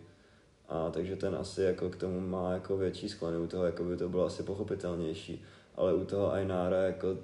A 0.69 0.91
takže 0.91 1.17
ten 1.17 1.35
asi 1.35 1.63
jako 1.63 1.91
k 1.91 1.97
tomu 1.97 2.21
má 2.21 2.53
jako 2.53 2.77
větší 2.77 3.09
sklony, 3.09 3.39
u 3.39 3.47
toho 3.47 3.65
jako 3.65 3.85
by 3.85 3.97
to 3.97 4.09
bylo 4.09 4.27
asi 4.27 4.43
pochopitelnější. 4.43 5.45
Ale 5.75 5.95
u 5.95 6.05
toho 6.05 6.33
Ainára 6.33 6.83
jako 6.83 7.17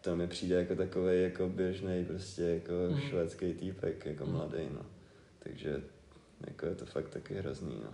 to 0.00 0.16
mi 0.16 0.26
přijde 0.26 0.56
jako 0.56 0.74
takový 0.74 1.22
jako 1.22 1.48
běžný 1.48 2.04
prostě 2.04 2.42
jako 2.42 2.72
mm. 2.90 3.00
švédský 3.00 3.54
týpek, 3.54 4.06
jako 4.06 4.26
mm. 4.26 4.32
mladý, 4.32 4.68
no. 4.74 4.86
Takže 5.38 5.82
jako 6.46 6.66
je 6.66 6.74
to 6.74 6.86
fakt 6.86 7.08
taky 7.08 7.34
hrozný, 7.34 7.80
no. 7.84 7.90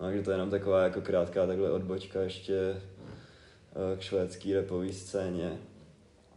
No, 0.00 0.06
takže 0.06 0.22
to 0.22 0.30
je 0.30 0.34
jenom 0.34 0.50
taková 0.50 0.82
jako 0.82 1.00
krátká 1.00 1.46
takhle 1.46 1.70
odbočka 1.70 2.20
ještě 2.20 2.54
eh, 2.56 3.96
k 3.96 4.00
švédský 4.00 4.54
repové 4.54 4.92
scéně. 4.92 5.58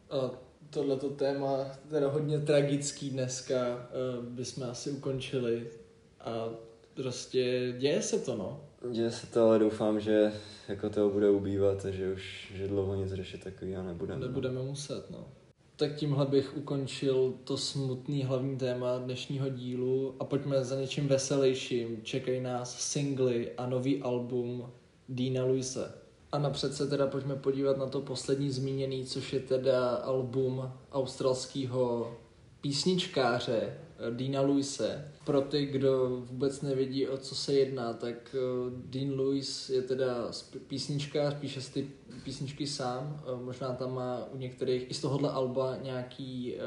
A 0.10 0.32
tohleto 0.70 1.10
téma, 1.10 1.66
teda 1.90 2.08
hodně 2.08 2.40
tragický 2.40 3.10
dneska, 3.10 3.56
eh, 3.56 4.22
bychom 4.22 4.64
asi 4.64 4.92
ukončili. 4.92 5.68
A 6.20 6.50
prostě 6.98 7.74
děje 7.78 8.02
se 8.02 8.20
to, 8.20 8.36
no. 8.36 8.62
Děje 8.92 9.12
se 9.12 9.28
to, 9.28 9.42
ale 9.42 9.60
doufám, 9.60 10.00
že 10.00 10.34
jako 10.68 10.90
toho 10.90 11.10
bude 11.10 11.30
ubývat 11.30 11.86
a 11.86 11.92
že 11.92 12.14
už 12.14 12.54
že 12.56 12.68
dlouho 12.68 12.96
nic 12.96 13.14
řešit 13.14 13.44
takového 13.44 13.84
nebudeme. 13.84 14.20
No. 14.20 14.28
Nebudeme 14.28 14.56
no. 14.56 14.64
muset, 14.64 15.12
no. 15.12 15.28
Tak 15.76 15.96
tímhle 15.96 16.26
bych 16.26 16.58
ukončil 16.58 17.34
to 17.44 17.58
smutný 17.58 18.24
hlavní 18.24 18.58
téma 18.58 18.98
dnešního 18.98 19.50
dílu 19.50 20.16
a 20.20 20.26
pojďme 20.26 20.64
za 20.64 20.82
něčím 20.82 21.08
veselějším. 21.08 22.02
Čekají 22.04 22.42
nás 22.42 22.80
singly 22.80 23.52
a 23.58 23.66
nový 23.66 24.02
album 24.02 24.72
Dina 25.10 25.46
Luise. 25.46 25.94
A 26.32 26.40
napřed 26.40 26.74
se 26.74 26.88
teda 26.88 27.08
pojďme 27.08 27.36
podívat 27.36 27.78
na 27.78 27.88
to 27.88 28.02
poslední 28.02 28.52
zmíněný, 28.52 29.06
což 29.06 29.34
je 29.34 29.40
teda 29.40 29.90
album 29.90 30.72
australského 30.92 32.16
písničkáře 32.62 33.78
Dina 34.16 34.42
Luise. 34.42 35.12
Pro 35.28 35.42
ty, 35.42 35.66
kdo 35.66 36.08
vůbec 36.10 36.62
nevědí, 36.62 37.08
o 37.08 37.18
co 37.18 37.36
se 37.36 37.54
jedná, 37.54 37.94
tak 37.94 38.36
eh, 38.36 38.40
Dean 38.86 39.20
Lewis 39.20 39.70
je 39.70 39.82
teda 39.82 40.32
písnička, 40.68 41.32
píše 41.32 41.62
ty 41.74 41.90
písničky 42.24 42.68
sám, 42.68 43.24
eh, 43.24 43.44
možná 43.44 43.74
tam 43.74 43.96
má 43.96 44.26
u 44.34 44.38
některých 44.38 44.92
i 44.92 44.94
z 44.94 45.02
tohohle 45.02 45.30
alba 45.30 45.78
nějaký 45.84 46.56
eh, 46.56 46.60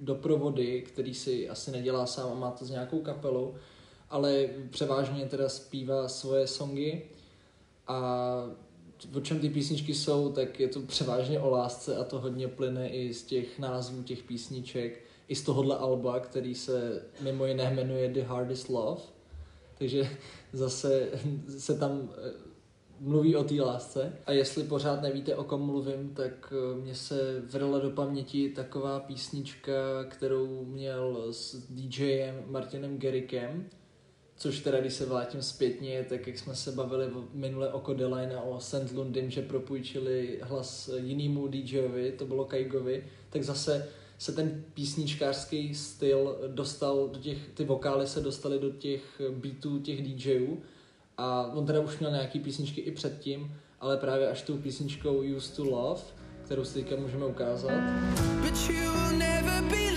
doprovody, 0.00 0.82
který 0.82 1.14
si 1.14 1.48
asi 1.48 1.70
nedělá 1.70 2.06
sám 2.06 2.30
a 2.30 2.34
má 2.34 2.50
to 2.50 2.64
s 2.64 2.70
nějakou 2.70 3.00
kapelou, 3.00 3.54
ale 4.10 4.48
převážně 4.70 5.26
teda 5.26 5.48
zpívá 5.48 6.08
svoje 6.08 6.46
songy. 6.46 7.02
A 7.86 8.22
o 9.14 9.20
čem 9.20 9.40
ty 9.40 9.50
písničky 9.50 9.94
jsou, 9.94 10.32
tak 10.32 10.60
je 10.60 10.68
to 10.68 10.80
převážně 10.80 11.40
o 11.40 11.50
lásce 11.50 11.96
a 11.96 12.04
to 12.04 12.20
hodně 12.20 12.48
plyne 12.48 12.88
i 12.88 13.14
z 13.14 13.22
těch 13.22 13.58
názvů 13.58 14.02
těch 14.02 14.22
písniček 14.22 15.11
i 15.32 15.34
z 15.34 15.42
tohohle 15.42 15.76
alba, 15.76 16.20
který 16.20 16.54
se 16.54 17.02
mimo 17.20 17.46
jiné 17.46 17.70
jmenuje 17.70 18.08
The 18.08 18.20
Hardest 18.20 18.68
Love. 18.68 19.02
Takže 19.78 20.08
zase 20.52 21.08
se 21.58 21.78
tam 21.78 22.10
eh, 22.12 22.32
mluví 23.00 23.36
o 23.36 23.44
té 23.44 23.54
lásce. 23.54 24.12
A 24.26 24.32
jestli 24.32 24.64
pořád 24.64 25.02
nevíte, 25.02 25.36
o 25.36 25.44
kom 25.44 25.60
mluvím, 25.62 26.14
tak 26.14 26.52
eh, 26.52 26.80
mě 26.80 26.94
se 26.94 27.40
vrla 27.40 27.78
do 27.78 27.90
paměti 27.90 28.48
taková 28.48 29.00
písnička, 29.00 30.04
kterou 30.08 30.64
měl 30.64 31.26
s 31.30 31.66
DJem 31.70 32.42
Martinem 32.46 32.98
Gerikem, 32.98 33.66
což 34.36 34.60
teda, 34.60 34.80
když 34.80 34.92
se 34.92 35.06
vrátím 35.06 35.42
zpětně, 35.42 36.06
tak 36.08 36.26
jak 36.26 36.38
jsme 36.38 36.54
se 36.54 36.72
bavili 36.72 37.10
minule 37.32 37.72
o 37.72 37.80
Codeline 37.80 38.36
a 38.36 38.42
o 38.42 38.60
St. 38.60 38.92
Lundin, 38.94 39.30
že 39.30 39.42
propůjčili 39.42 40.40
hlas 40.42 40.90
jinému 40.96 41.48
DJovi, 41.48 42.12
to 42.12 42.26
bylo 42.26 42.44
Kaigovi, 42.44 43.06
tak 43.30 43.42
zase 43.42 43.88
se 44.22 44.32
ten 44.32 44.64
písničkářský 44.74 45.74
styl 45.74 46.38
dostal 46.46 47.08
do 47.08 47.18
těch, 47.18 47.38
ty 47.54 47.64
vokály 47.64 48.06
se 48.06 48.20
dostaly 48.20 48.58
do 48.58 48.70
těch 48.70 49.20
beatů 49.30 49.78
těch 49.78 50.02
DJů 50.02 50.62
A 51.18 51.52
on 51.54 51.66
teda 51.66 51.80
už 51.80 51.98
měl 51.98 52.10
nějaký 52.10 52.40
písničky 52.40 52.80
i 52.80 52.90
předtím, 52.90 53.54
ale 53.80 53.96
právě 53.96 54.28
až 54.28 54.42
tou 54.42 54.56
písničkou 54.56 55.22
Used 55.36 55.56
to 55.56 55.64
Love, 55.64 56.00
kterou 56.44 56.64
si 56.64 56.74
teďka 56.74 56.96
můžeme 56.96 57.26
ukázat, 57.26 57.72
But 58.42 58.70
you'll 58.70 59.18
never 59.18 59.62
be 59.62 59.91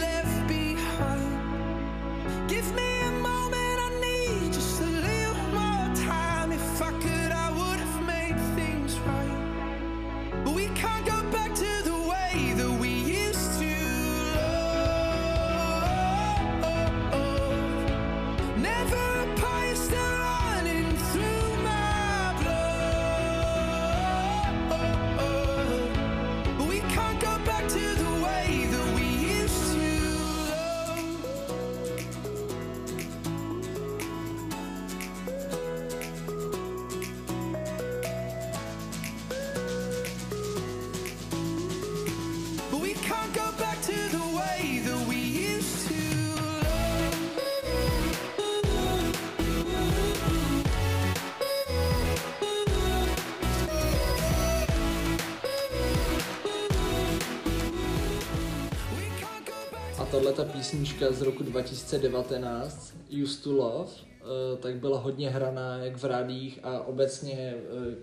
ta 60.36 60.43
písnička 60.43 61.12
z 61.12 61.21
roku 61.21 61.43
2019, 61.43 62.93
Used 63.24 63.43
to 63.43 63.52
Love, 63.52 63.91
eh, 63.93 64.58
tak 64.58 64.76
byla 64.76 65.00
hodně 65.00 65.30
hraná 65.30 65.78
jak 65.78 65.98
v 65.98 66.04
rádích 66.04 66.60
a 66.63 66.88
obecně 66.88 67.34
eh, 67.38 67.62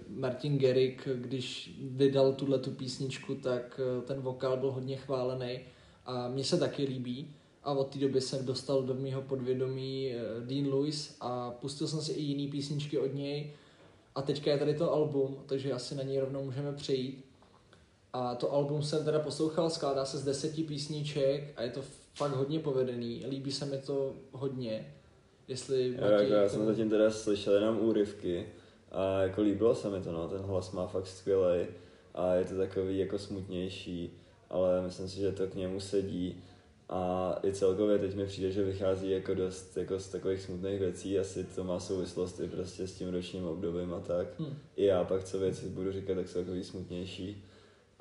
Martin 0.09 0.59
Garrick, 0.59 1.09
když 1.15 1.77
vydal 1.83 2.33
tuhle 2.33 2.59
tu 2.59 2.71
písničku, 2.71 3.35
tak 3.35 3.81
eh, 3.81 4.03
ten 4.03 4.21
vokál 4.21 4.57
byl 4.57 4.73
hodně 4.73 4.97
chválený 4.97 5.61
a 6.07 6.29
mně 6.29 6.45
se 6.45 6.59
taky 6.59 6.85
líbí. 6.85 7.35
A 7.65 7.73
od 7.73 7.93
té 7.93 7.99
doby 7.99 8.21
jsem 8.21 8.47
dostal 8.47 8.83
do 8.83 8.95
mého 8.95 9.23
podvědomí 9.23 10.13
Dean 10.41 10.75
Lewis 10.75 11.17
a 11.21 11.51
pustil 11.51 11.87
jsem 11.89 12.01
si 12.01 12.13
i 12.13 12.23
jiný 12.23 12.49
písničky 12.49 12.99
od 12.99 13.15
něj. 13.15 13.53
A 14.15 14.23
teďka 14.23 14.51
je 14.51 14.59
tady 14.59 14.75
to 14.75 14.93
album, 14.93 15.37
takže 15.47 15.73
asi 15.73 15.95
na 15.95 16.03
něj 16.03 16.19
rovnou 16.19 16.45
můžeme 16.45 16.73
přejít. 16.73 17.25
A 18.13 18.35
to 18.35 18.53
album 18.53 18.83
jsem 18.83 19.05
teda 19.05 19.19
poslouchal, 19.19 19.71
skládá 19.71 20.05
se 20.05 20.19
z 20.19 20.25
deseti 20.25 20.63
písniček 20.63 21.53
a 21.57 21.63
je 21.63 21.71
to 21.71 21.83
fakt 22.15 22.33
hodně 22.33 22.61
povedený. 22.61 23.25
Líbí 23.29 23.53
se 23.53 23.67
mi 23.67 23.79
to 23.79 24.15
hodně. 24.33 24.95
Jestli 25.49 25.97
Jo, 26.01 26.07
jako 26.07 26.33
já 26.33 26.49
jsem 26.49 26.67
zatím 26.67 26.91
teda 26.91 27.11
slyšel 27.11 27.55
jenom 27.55 27.81
úryvky 27.81 28.47
a 28.93 29.21
jako 29.23 29.43
líbilo 29.43 29.75
se 29.75 29.91
mi 29.91 30.01
to, 30.01 30.13
no, 30.13 30.29
ten 30.29 30.41
hlas 30.41 30.73
má 30.73 30.87
fakt 30.87 31.07
skvělej 31.07 31.67
a 32.15 32.35
je 32.35 32.45
to 32.45 32.57
takový 32.57 32.99
jako 32.99 33.19
smutnější, 33.19 34.19
ale 34.51 34.83
myslím 34.83 35.09
si, 35.09 35.17
že 35.17 35.33
to 35.33 35.47
k 35.47 35.55
němu 35.55 35.81
sedí 35.81 36.43
a 36.89 37.35
i 37.45 37.53
celkově 37.53 37.99
teď 37.99 38.15
mi 38.15 38.27
přijde, 38.27 38.51
že 38.51 38.65
vychází 38.65 39.11
jako 39.11 39.35
dost 39.35 39.77
jako 39.77 39.99
z 39.99 40.09
takových 40.09 40.41
smutných 40.41 40.81
věcí, 40.81 41.19
asi 41.19 41.45
to 41.45 41.65
má 41.65 41.81
souvislosti 41.81 42.49
prostě 42.49 42.87
s 42.87 42.95
tím 42.95 43.09
ročním 43.09 43.45
obdobím 43.45 43.95
a 43.95 44.01
tak. 44.01 44.27
Hmm. 44.39 44.57
I 44.77 44.85
já 44.85 45.05
pak 45.05 45.25
co 45.25 45.39
věci 45.39 45.69
budu 45.69 45.93
říkat, 45.93 46.15
tak 46.15 46.29
jsou 46.29 46.39
takový 46.39 46.65
smutnější. 46.65 47.45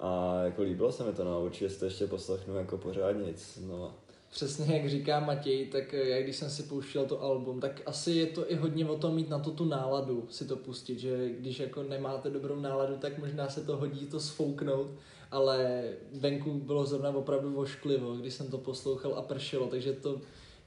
A 0.01 0.41
jako 0.43 0.61
líbilo 0.61 0.91
se 0.91 1.03
mi 1.03 1.13
to, 1.13 1.23
no, 1.23 1.45
určitě 1.45 1.69
si 1.69 1.79
to 1.79 1.85
ještě 1.85 2.07
poslechnu 2.07 2.55
jako 2.55 2.77
pořádně, 2.77 3.33
no. 3.67 3.93
Přesně 4.31 4.75
jak 4.75 4.89
říká 4.89 5.19
Matěj, 5.19 5.67
tak 5.67 5.93
já 5.93 6.21
když 6.21 6.35
jsem 6.35 6.49
si 6.49 6.63
pouštěl 6.63 7.05
to 7.05 7.21
album, 7.21 7.59
tak 7.59 7.81
asi 7.85 8.11
je 8.11 8.25
to 8.25 8.51
i 8.51 8.55
hodně 8.55 8.85
o 8.85 8.97
tom 8.97 9.15
mít 9.15 9.29
na 9.29 9.39
to 9.39 9.51
tu 9.51 9.65
náladu 9.65 10.27
si 10.29 10.45
to 10.45 10.55
pustit, 10.55 10.99
že 10.99 11.29
když 11.39 11.59
jako 11.59 11.83
nemáte 11.83 12.29
dobrou 12.29 12.55
náladu, 12.55 12.97
tak 12.97 13.17
možná 13.17 13.49
se 13.49 13.61
to 13.61 13.77
hodí 13.77 14.05
to 14.05 14.19
sfouknout, 14.19 14.87
ale 15.31 15.83
venku 16.13 16.53
bylo 16.53 16.85
zrovna 16.85 17.09
opravdu 17.09 17.53
vošklivo, 17.53 18.15
když 18.15 18.33
jsem 18.33 18.47
to 18.47 18.57
poslouchal 18.57 19.15
a 19.15 19.21
pršelo, 19.21 19.67
takže 19.67 19.93
to 19.93 20.21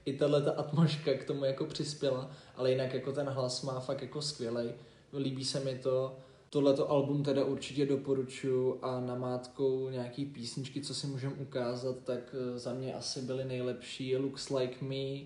i 0.05 0.13
tahle 0.13 0.41
ta 0.41 0.51
atmosféra 0.51 1.17
k 1.17 1.25
tomu 1.25 1.45
jako 1.45 1.65
přispěla, 1.65 2.31
ale 2.55 2.71
jinak 2.71 2.93
jako 2.93 3.11
ten 3.11 3.27
hlas 3.29 3.61
má 3.61 3.79
fakt 3.79 4.01
jako 4.01 4.21
skvělej, 4.21 4.73
líbí 5.13 5.45
se 5.45 5.59
mi 5.59 5.79
to, 5.83 6.15
Tohleto 6.55 6.91
album 6.91 7.23
teda 7.23 7.45
určitě 7.45 7.85
doporučuji 7.85 8.79
a 8.81 8.99
namátkou 8.99 9.89
nějaký 9.89 10.25
písničky, 10.25 10.81
co 10.81 10.93
si 10.95 11.07
můžeme 11.07 11.35
ukázat, 11.35 11.95
tak 12.03 12.35
eh, 12.55 12.59
za 12.59 12.73
mě 12.73 12.93
asi 12.93 13.21
byly 13.21 13.45
nejlepší 13.45 14.17
Looks 14.17 14.49
Like 14.49 14.85
Me, 14.85 14.95
eh, 14.95 15.25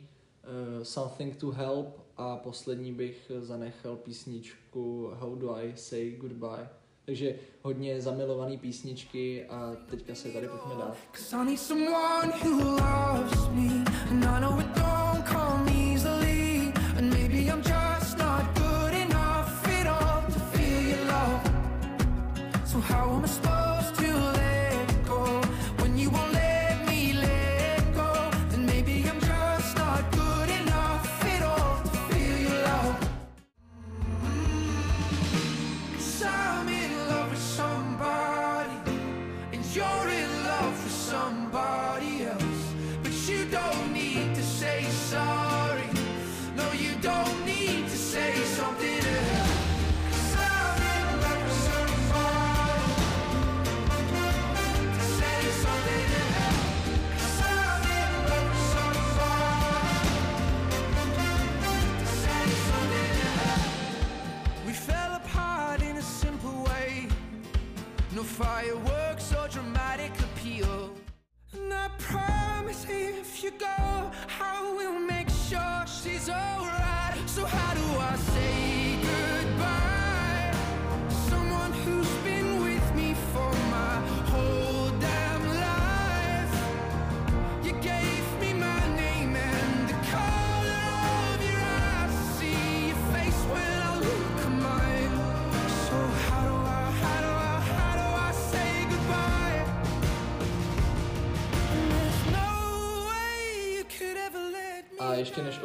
Something 0.84 1.36
to 1.36 1.52
Help 1.52 1.88
a 2.18 2.38
poslední 2.38 2.94
bych 2.94 3.32
eh, 3.36 3.42
zanechal 3.42 3.96
písničku 3.96 5.10
How 5.14 5.36
Do 5.36 5.56
I 5.56 5.74
Say 5.76 6.12
Goodbye. 6.12 6.70
Takže 7.06 7.36
hodně 7.62 8.02
zamilované 8.02 8.58
písničky 8.58 9.46
a 9.46 9.76
teďka 9.90 10.16
se 10.16 10.30
tady 10.30 10.48
pojďme 10.48 10.76
dát. 10.76 10.98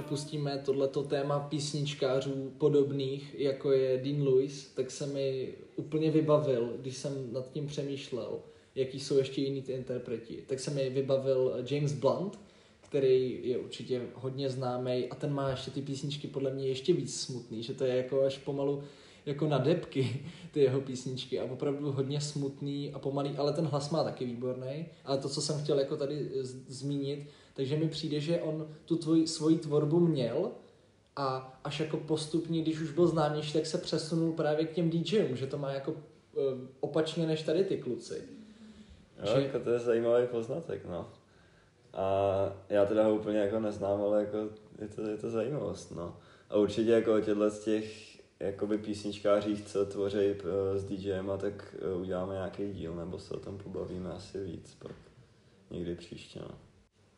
A 0.04 0.12
ještě 0.12 0.36
než 0.36 0.36
opustíme 0.36 0.62
tohleto 0.64 1.02
téma 1.02 1.40
písničkářů 1.40 2.52
podobných, 2.58 3.34
jako 3.38 3.72
je 3.72 4.00
Dean 4.04 4.22
Lewis, 4.22 4.72
tak 4.74 4.90
se 4.90 5.06
mi 5.06 5.54
úplně 5.76 6.10
vybavil, 6.10 6.76
když 6.80 6.96
jsem 6.96 7.32
nad 7.32 7.52
tím 7.52 7.66
přemýšlel, 7.66 8.40
jaký 8.74 9.00
jsou 9.00 9.18
ještě 9.18 9.40
jiný 9.40 9.62
ty 9.62 9.72
interpreti, 9.72 10.44
tak 10.46 10.60
se 10.60 10.70
mi 10.70 10.90
vybavil 10.90 11.64
James 11.70 11.92
Blunt, 11.92 12.38
který 12.80 13.40
je 13.42 13.58
určitě 13.58 14.02
hodně 14.14 14.50
známý 14.50 15.08
a 15.10 15.14
ten 15.14 15.32
má 15.32 15.50
ještě 15.50 15.70
ty 15.70 15.82
písničky 15.82 16.28
podle 16.28 16.50
mě 16.52 16.66
ještě 16.66 16.92
víc 16.92 17.20
smutný, 17.20 17.62
že 17.62 17.74
to 17.74 17.84
je 17.84 17.96
jako 17.96 18.22
až 18.22 18.38
pomalu 18.38 18.82
jako 19.26 19.48
na 19.48 19.58
depky 19.58 20.20
ty 20.52 20.60
jeho 20.60 20.80
písničky 20.80 21.40
a 21.40 21.44
opravdu 21.44 21.92
hodně 21.92 22.20
smutný 22.20 22.92
a 22.92 22.98
pomalý, 22.98 23.30
ale 23.36 23.52
ten 23.52 23.64
hlas 23.64 23.90
má 23.90 24.04
taky 24.04 24.24
výborný. 24.24 24.86
Ale 25.04 25.18
to, 25.18 25.28
co 25.28 25.40
jsem 25.42 25.62
chtěl 25.62 25.78
jako 25.78 25.96
tady 25.96 26.30
z- 26.40 26.68
zmínit, 26.68 27.26
takže 27.54 27.76
mi 27.76 27.88
přijde, 27.88 28.20
že 28.20 28.40
on 28.40 28.68
tu 28.84 28.96
tvoj, 28.96 29.26
svoji 29.26 29.58
tvorbu 29.58 30.00
měl, 30.00 30.50
a 31.16 31.58
až 31.64 31.80
jako 31.80 31.96
postupně, 31.96 32.62
když 32.62 32.80
už 32.80 32.90
byl 32.90 33.06
známější, 33.06 33.52
tak 33.52 33.66
se 33.66 33.78
přesunul 33.78 34.32
právě 34.32 34.66
k 34.66 34.72
těm 34.72 34.90
DJům, 34.90 35.36
že 35.36 35.46
to 35.46 35.58
má 35.58 35.72
jako 35.72 35.94
eh, 36.36 36.40
opačně 36.80 37.26
než 37.26 37.42
tady 37.42 37.64
ty 37.64 37.78
kluci. 37.78 38.22
Jo, 39.18 39.32
že... 39.34 39.42
jako 39.42 39.58
to 39.58 39.70
je 39.70 39.78
zajímavý 39.78 40.26
poznatek, 40.26 40.86
no. 40.86 41.08
A 41.92 42.02
já 42.68 42.86
teda 42.86 43.04
ho 43.04 43.14
úplně 43.14 43.38
jako 43.38 43.60
neznám, 43.60 44.00
ale 44.00 44.20
jako 44.20 44.38
je 44.78 44.88
to, 44.88 45.02
je 45.02 45.16
to 45.16 45.30
zajímavost, 45.30 45.90
no. 45.90 46.16
A 46.50 46.56
určitě 46.56 46.90
jako 46.90 47.14
o 47.14 47.20
těchto 47.20 47.50
z 47.50 47.64
těch 47.64 48.14
jakoby 48.40 48.78
písničkářích, 48.78 49.64
co 49.64 49.86
tvoří 49.86 50.18
uh, 50.18 50.76
s 50.76 50.84
DJem, 50.84 51.30
a 51.30 51.36
tak 51.36 51.76
uh, 51.94 52.00
uděláme 52.00 52.34
nějaký 52.34 52.72
díl, 52.72 52.94
nebo 52.94 53.18
se 53.18 53.34
o 53.34 53.40
tom 53.40 53.58
pobavíme 53.58 54.10
asi 54.10 54.44
víc 54.44 54.74
pak 54.74 54.92
někdy 55.70 55.94
příště, 55.94 56.40
no. 56.40 56.58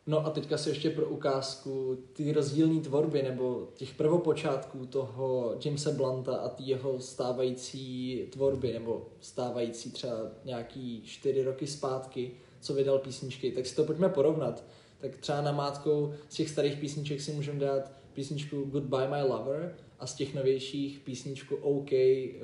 No 0.08 0.26
a 0.26 0.30
teďka 0.30 0.58
si 0.58 0.68
ještě 0.68 0.90
pro 0.90 1.06
ukázku 1.06 1.98
ty 2.12 2.32
rozdílné 2.32 2.80
tvorby 2.80 3.22
nebo 3.22 3.68
těch 3.74 3.94
prvopočátků 3.94 4.86
toho 4.86 5.54
Jamesa 5.64 5.90
Blanta 5.90 6.36
a 6.36 6.48
ty 6.48 6.62
jeho 6.62 7.00
stávající 7.00 8.22
tvorby 8.32 8.72
nebo 8.72 9.06
stávající 9.20 9.90
třeba 9.90 10.16
nějaký 10.44 11.02
čtyři 11.02 11.44
roky 11.44 11.66
zpátky, 11.66 12.30
co 12.60 12.74
vydal 12.74 12.98
písničky, 12.98 13.52
tak 13.52 13.66
si 13.66 13.76
to 13.76 13.84
pojďme 13.84 14.08
porovnat. 14.08 14.64
Tak 14.98 15.16
třeba 15.16 15.40
na 15.40 15.52
mátkou 15.52 16.14
z 16.28 16.34
těch 16.34 16.50
starých 16.50 16.78
písniček 16.78 17.20
si 17.20 17.32
můžeme 17.32 17.60
dát 17.60 17.92
písničku 18.12 18.64
Goodbye 18.64 19.08
My 19.08 19.22
Lover 19.22 19.76
a 19.98 20.06
z 20.06 20.14
těch 20.14 20.34
novějších 20.34 20.98
písničku 20.98 21.56
OK, 21.56 21.90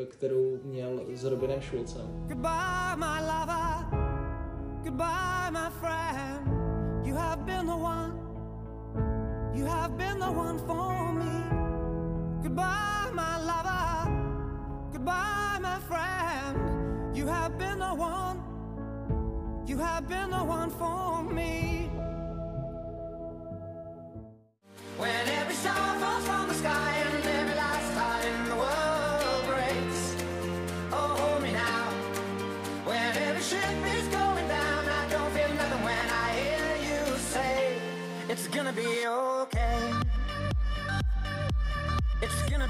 kterou 0.09 0.59
měl 0.65 1.07
s 1.15 1.25
Robinem 1.25 1.63
Schulzem. 1.63 2.25
Goodbye 2.29 2.97
my 2.97 3.27
lover, 3.27 3.87
goodbye 4.85 5.51
my 5.51 5.71
friend. 5.81 6.62
You 7.13 7.19
have 7.19 7.45
been 7.45 7.67
the 7.67 7.77
one, 7.77 8.19
you 9.55 9.67
have 9.67 9.99
been 9.99 10.19
the 10.19 10.33
one 10.33 10.59
for 10.61 11.13
me. 11.13 12.43
Goodbye, 12.43 13.11
my 13.13 13.37
lover, 13.37 14.11
goodbye, 14.93 15.59
my 15.61 15.79
friend. 15.81 17.15
You 17.15 17.27
have 17.27 17.59
been 17.59 17.81
the 17.81 17.95
one, 17.95 18.41
you 19.67 19.77
have 19.77 20.09
been 20.09 20.31
the 20.31 20.43
one 20.43 20.71
for 20.71 21.23
me. 21.23 21.91
When 24.97 25.29
every 25.39 25.55
star 25.55 25.99
falls 26.01 26.27
from 26.27 26.49
the 26.49 26.55
sky 26.55 27.02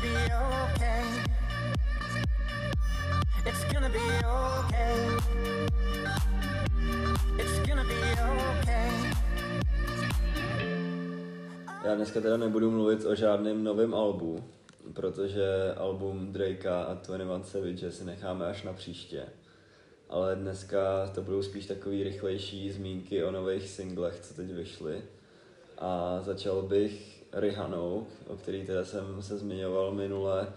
be 0.03 0.09
okay. 0.75 1.05
It's 3.47 3.65
gonna 3.73 3.89
be 3.89 3.99
okay. 4.27 4.97
It's 7.39 7.59
gonna 7.69 7.85
be 7.85 8.13
okay. 8.13 8.91
Já 11.85 11.95
dneska 11.95 12.21
teda 12.21 12.37
nebudu 12.37 12.71
mluvit 12.71 13.05
o 13.05 13.15
žádném 13.15 13.65
novém 13.65 13.95
albu, 13.95 14.45
protože 14.95 15.75
album 15.77 16.33
Drakea 16.33 16.83
a 16.83 16.95
21 16.95 17.43
Savage 17.43 17.93
si 17.93 18.05
necháme 18.05 18.47
až 18.47 18.63
na 18.63 18.73
příště. 18.73 19.27
Ale 20.09 20.37
dneska 20.37 21.07
to 21.15 21.23
budou 21.23 21.43
spíš 21.43 21.67
takový 21.67 22.03
rychlejší 22.03 22.71
zmínky 22.71 23.25
o 23.25 23.31
nových 23.31 23.69
singlech, 23.69 24.21
co 24.21 24.35
teď 24.35 24.53
vyšly 24.53 25.03
a 25.79 26.21
začal 26.21 26.63
bych 26.63 27.22
Rihanou, 27.33 28.07
o 28.27 28.37
který 28.37 28.67
teda 28.67 28.85
jsem 28.85 29.23
se 29.23 29.39
zmiňoval 29.39 29.93
minule 29.93 30.53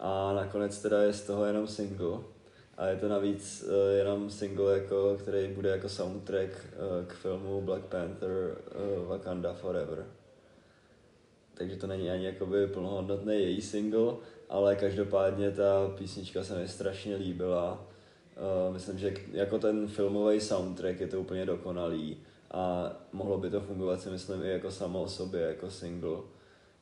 a 0.00 0.32
nakonec 0.32 0.82
teda 0.82 1.02
je 1.02 1.12
z 1.12 1.22
toho 1.22 1.44
jenom 1.44 1.66
single 1.66 2.18
a 2.80 2.86
je 2.86 2.96
to 2.96 3.08
navíc 3.08 3.62
uh, 3.62 3.98
jenom 3.98 4.30
single, 4.30 4.78
jako, 4.78 5.16
který 5.20 5.48
bude 5.48 5.70
jako 5.70 5.88
soundtrack 5.88 6.50
uh, 6.50 7.06
k 7.06 7.12
filmu 7.12 7.60
Black 7.60 7.84
Panther 7.84 8.30
uh, 9.00 9.08
Wakanda 9.08 9.52
Forever. 9.52 10.06
Takže 11.54 11.76
to 11.76 11.86
není 11.86 12.10
ani 12.10 12.26
jakoby 12.26 12.66
plnohodnotný 12.66 13.34
její 13.34 13.62
single, 13.62 14.14
ale 14.48 14.76
každopádně 14.76 15.50
ta 15.50 15.88
písnička 15.98 16.44
se 16.44 16.58
mi 16.58 16.68
strašně 16.68 17.16
líbila. 17.16 17.86
Uh, 18.68 18.74
myslím, 18.74 18.98
že 18.98 19.14
jako 19.32 19.58
ten 19.58 19.88
filmový 19.88 20.40
soundtrack 20.40 21.00
je 21.00 21.08
to 21.08 21.20
úplně 21.20 21.46
dokonalý 21.46 22.16
a 22.50 22.92
mohlo 23.12 23.38
by 23.38 23.50
to 23.50 23.60
fungovat 23.60 24.00
si 24.00 24.10
myslím 24.10 24.42
i 24.42 24.48
jako 24.48 24.70
samo 24.70 25.02
o 25.02 25.08
sobě, 25.08 25.40
jako 25.40 25.70
single. 25.70 26.18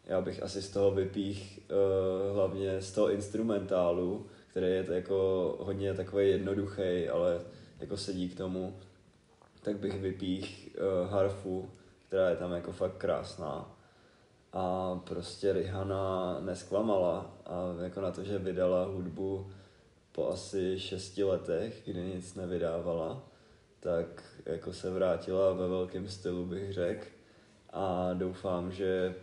Já 0.04 0.20
bych 0.20 0.42
asi 0.42 0.62
z 0.62 0.70
toho 0.70 0.90
vypích 0.90 1.60
uh, 1.70 2.36
hlavně 2.36 2.80
z 2.80 2.92
toho 2.92 3.10
instrumentálu, 3.10 4.26
který 4.50 4.66
je 4.66 4.86
jako 4.88 5.56
hodně 5.60 5.94
takový 5.94 6.30
jednoduchý, 6.30 7.08
ale 7.08 7.40
jako 7.80 7.96
sedí 7.96 8.28
k 8.28 8.36
tomu, 8.36 8.76
tak 9.62 9.78
bych 9.78 10.00
vypích 10.00 10.76
uh, 10.76 11.10
harfu, 11.10 11.70
která 12.06 12.30
je 12.30 12.36
tam 12.36 12.52
jako 12.52 12.72
fakt 12.72 12.96
krásná. 12.96 13.74
A 14.52 14.94
prostě 15.04 15.52
Rihanna 15.52 16.36
nesklamala 16.40 17.34
a 17.46 17.82
jako 17.82 18.00
na 18.00 18.10
to, 18.10 18.24
že 18.24 18.38
vydala 18.38 18.84
hudbu 18.84 19.46
po 20.12 20.28
asi 20.28 20.80
šesti 20.80 21.24
letech, 21.24 21.82
kdy 21.84 22.00
nic 22.00 22.34
nevydávala, 22.34 23.22
tak 23.80 24.24
jako 24.48 24.72
se 24.72 24.90
vrátila 24.90 25.52
ve 25.52 25.68
velkém 25.68 26.08
stylu, 26.08 26.46
bych 26.46 26.72
řekl. 26.72 27.06
A 27.72 28.10
doufám, 28.14 28.72
že 28.72 29.14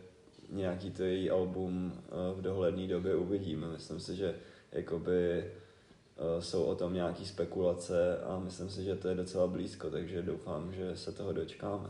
nějaký 0.49 0.91
to 0.91 1.03
její 1.03 1.29
album 1.29 1.93
eh, 1.95 2.09
v 2.35 2.41
dohledné 2.41 2.87
době 2.87 3.15
uvidíme. 3.15 3.67
Myslím 3.67 3.99
si, 3.99 4.15
že 4.15 4.35
jakoby 4.71 5.39
eh, 5.39 6.41
jsou 6.41 6.63
o 6.63 6.75
tom 6.75 6.93
nějaký 6.93 7.25
spekulace 7.25 8.17
a 8.17 8.39
myslím 8.39 8.69
si, 8.69 8.83
že 8.83 8.95
to 8.95 9.07
je 9.07 9.15
docela 9.15 9.47
blízko, 9.47 9.89
takže 9.89 10.21
doufám, 10.21 10.73
že 10.73 10.97
se 10.97 11.11
toho 11.11 11.33
dočkáme. 11.33 11.89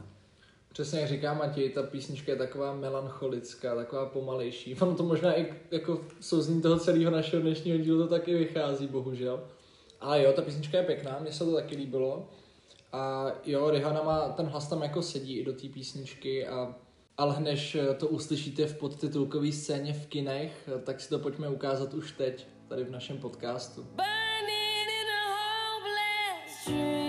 Přesně 0.76 1.00
jak 1.00 1.10
říká 1.10 1.34
Matěj, 1.34 1.70
ta 1.70 1.84
písnička 1.84 2.32
je 2.32 2.38
taková 2.38 2.74
melancholická, 2.74 3.76
taková 3.76 4.06
pomalejší. 4.06 4.76
Ono 4.76 4.96
to 4.96 5.04
možná 5.04 5.40
i 5.40 5.54
jako 5.72 6.02
souzní 6.20 6.62
toho 6.62 6.80
celého 6.80 7.12
našeho 7.12 7.42
dnešního 7.42 7.78
dílu 7.78 7.98
to 7.98 8.08
taky 8.08 8.36
vychází, 8.36 8.88
bohužel. 8.88 9.44
Ale 10.02 10.24
jo, 10.24 10.34
ta 10.34 10.42
písnička 10.42 10.78
je 10.78 10.84
pěkná, 10.84 11.20
mně 11.22 11.32
se 11.32 11.46
to 11.46 11.54
taky 11.56 11.76
líbilo. 11.76 12.30
A 12.92 13.32
jo, 13.46 13.70
Rihanna 13.70 14.04
má, 14.04 14.30
ten 14.30 14.46
hlas 14.46 14.68
tam 14.68 14.82
jako 14.82 15.02
sedí 15.02 15.38
i 15.38 15.46
do 15.46 15.54
té 15.54 15.70
písničky 15.70 16.48
a 16.48 16.76
ale 17.18 17.40
než 17.40 17.78
to 17.98 18.08
uslyšíte 18.08 18.66
v 18.68 18.78
podtitulkové 18.78 19.52
scéně 19.52 19.94
v 19.94 20.08
kinech, 20.08 20.70
tak 20.84 21.02
si 21.02 21.10
to 21.10 21.20
pojďme 21.20 21.50
ukázat 21.50 21.94
už 21.94 22.12
teď, 22.12 22.48
tady 22.68 22.84
v 22.84 22.92
našem 22.92 23.18
podcastu. 23.18 23.84
Burning 23.84 24.90
in 24.90 25.10
a 26.72 27.05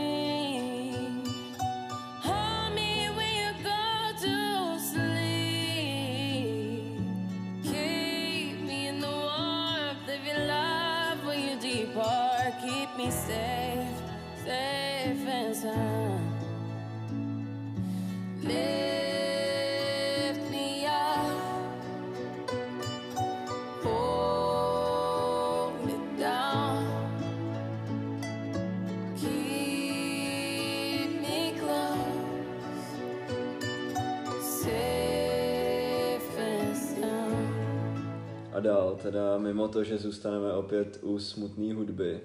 dál, 38.96 39.02
teda 39.02 39.38
mimo 39.38 39.68
to, 39.68 39.84
že 39.84 39.98
zůstaneme 39.98 40.52
opět 40.52 40.98
u 41.02 41.18
smutné 41.18 41.74
hudby, 41.74 42.20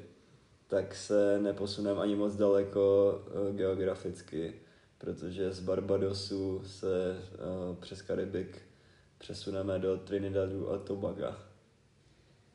tak 0.68 0.96
se 0.96 1.40
neposuneme 1.40 2.02
ani 2.02 2.16
moc 2.16 2.36
daleko 2.36 3.16
uh, 3.50 3.56
geograficky, 3.56 4.54
protože 4.98 5.52
z 5.52 5.60
Barbadosu 5.60 6.62
se 6.66 7.18
uh, 7.70 7.76
přes 7.76 8.02
Karibik 8.02 8.62
přesuneme 9.18 9.80
do 9.80 9.98
Trinidadu 9.98 10.72
a 10.72 10.78
Tobaga. 10.78 11.38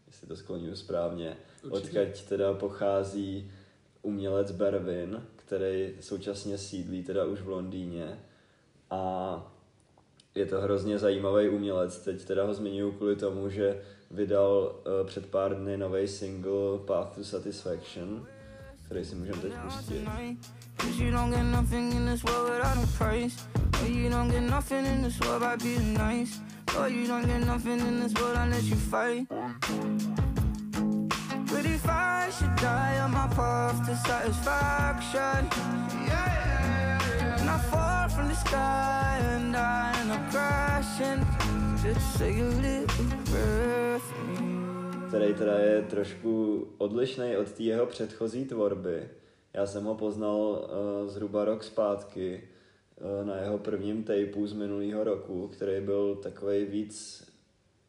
Jestli 0.07 0.27
to 0.27 0.37
skloním 0.37 0.77
správně. 0.77 1.37
Určitě. 1.62 2.01
Odkaď 2.01 2.29
teda 2.29 2.55
pochází 2.55 3.53
umělec 4.03 4.51
Bervin, 4.53 5.23
který 5.37 5.95
současně 6.01 6.59
sídlí 6.59 7.03
teda 7.03 7.25
už 7.25 7.41
v 7.41 7.49
Londýně. 7.49 8.19
A 8.91 9.55
je 10.37 10.47
to 10.47 10.61
hrozně 10.61 10.99
zajímavý 10.99 11.49
umělec. 11.49 11.99
Teď 11.99 12.24
teda 12.24 12.45
ho 12.45 12.55
zmiňuji 12.55 12.93
kvůli 12.93 13.16
tomu, 13.16 13.51
že 13.51 13.80
vydal 14.11 14.76
uh, 15.01 15.07
před 15.07 15.26
pár 15.26 15.55
dny 15.55 15.76
nový 15.76 16.09
single 16.09 16.78
Path 16.87 17.14
to 17.14 17.24
Satisfaction, 17.24 18.26
který 18.82 19.05
si 19.05 19.14
můžeme 19.14 19.43
teď 19.43 19.53
pustit. 19.64 20.09
But 31.57 31.64
if 31.64 31.89
I 31.89 32.30
should 32.30 32.57
die 32.61 33.01
on 33.05 33.11
my 33.12 33.28
path 33.37 33.87
to 33.87 33.95
satisfaction, 33.95 35.49
fall 35.51 36.45
from 38.17 38.29
the 38.29 38.35
sky 38.35 39.19
and 39.35 39.57
I 39.57 39.93
end 40.01 40.11
up 40.11 40.31
crashing, 40.31 41.21
just 41.83 42.19
say 42.19 42.41
a 42.41 42.45
little 42.45 43.05
me. 43.33 44.01
který 45.09 45.35
teda 45.35 45.59
je 45.59 45.83
trošku 45.83 46.64
odlišný 46.79 47.37
od 47.37 47.53
té 47.53 47.62
jeho 47.62 47.87
předchozí 47.87 48.45
tvorby. 48.45 49.09
Já 49.55 49.67
jsem 49.67 49.85
ho 49.85 49.95
poznal 49.95 50.39
uh, 50.39 51.09
zhruba 51.09 51.45
rok 51.45 51.64
zpátky 51.64 52.49
uh, 53.01 53.27
na 53.27 53.37
jeho 53.37 53.59
prvním 53.59 54.05
tapeu 54.05 54.47
z 54.47 54.53
minulého 54.53 55.05
roku, 55.05 55.49
který 55.49 55.81
byl 55.81 56.14
takový 56.14 56.64
víc 56.64 57.25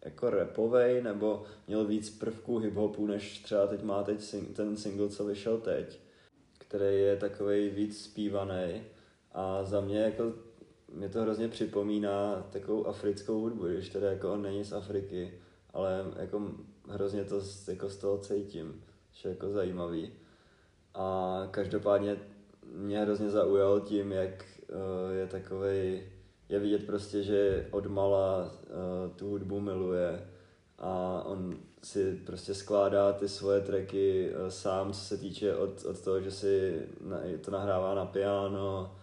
jako 0.06 0.30
repovej, 0.30 1.02
nebo 1.02 1.44
měl 1.68 1.86
víc 1.86 2.10
prvků 2.10 2.58
hiphopu, 2.58 3.08
než 3.08 3.40
třeba 3.40 3.68
teď 3.68 3.84
má 3.84 4.04
teď 4.04 4.20
sing- 4.20 4.54
ten 4.54 4.78
single, 4.78 5.10
co 5.10 5.26
vyšel 5.26 5.58
teď, 5.58 6.00
který 6.58 6.98
je 6.98 7.16
takový 7.16 7.70
víc 7.70 8.04
zpívaný. 8.04 8.84
A 9.38 9.64
za 9.64 9.82
mě 9.82 10.00
jako 10.00 10.34
mě 10.94 11.10
to 11.10 11.22
hrozně 11.22 11.48
připomíná 11.48 12.48
takovou 12.52 12.88
africkou 12.88 13.40
hudbu, 13.40 13.68
když 13.68 13.90
teda 13.90 14.12
jako 14.12 14.34
on 14.34 14.42
není 14.42 14.64
z 14.64 14.74
Afriky, 14.74 15.34
ale 15.74 16.06
jako 16.20 16.52
hrozně 16.90 17.24
to 17.24 17.42
jako 17.68 17.90
z 17.90 17.98
toho 17.98 18.18
cítím, 18.18 18.84
že 19.12 19.30
je 19.30 19.34
jako 19.34 19.50
zajímavý. 19.50 20.12
A 20.94 21.48
každopádně 21.52 22.18
mě 22.66 23.00
hrozně 23.00 23.30
zaujal 23.30 23.80
tím, 23.80 24.12
jak 24.12 24.46
uh, 24.70 25.16
je 25.16 25.28
takovej, 25.28 26.10
je 26.50 26.60
vidět 26.60 26.86
prostě, 26.86 27.24
že 27.24 27.68
od 27.72 27.86
mala 27.86 28.46
uh, 28.46 29.16
tu 29.16 29.30
hudbu 29.30 29.60
miluje 29.60 30.28
a 30.80 31.24
on 31.26 31.58
si 31.84 32.16
prostě 32.26 32.54
skládá 32.54 33.14
ty 33.14 33.30
svoje 33.30 33.62
tracky 33.62 34.30
uh, 34.30 34.48
sám, 34.48 34.94
co 34.94 35.00
se 35.00 35.18
týče 35.18 35.56
od, 35.56 35.86
od 35.86 36.02
toho, 36.02 36.22
že 36.22 36.32
si 36.32 36.82
to 37.42 37.52
nahrává 37.52 37.96
na 37.96 38.06
piano, 38.06 38.97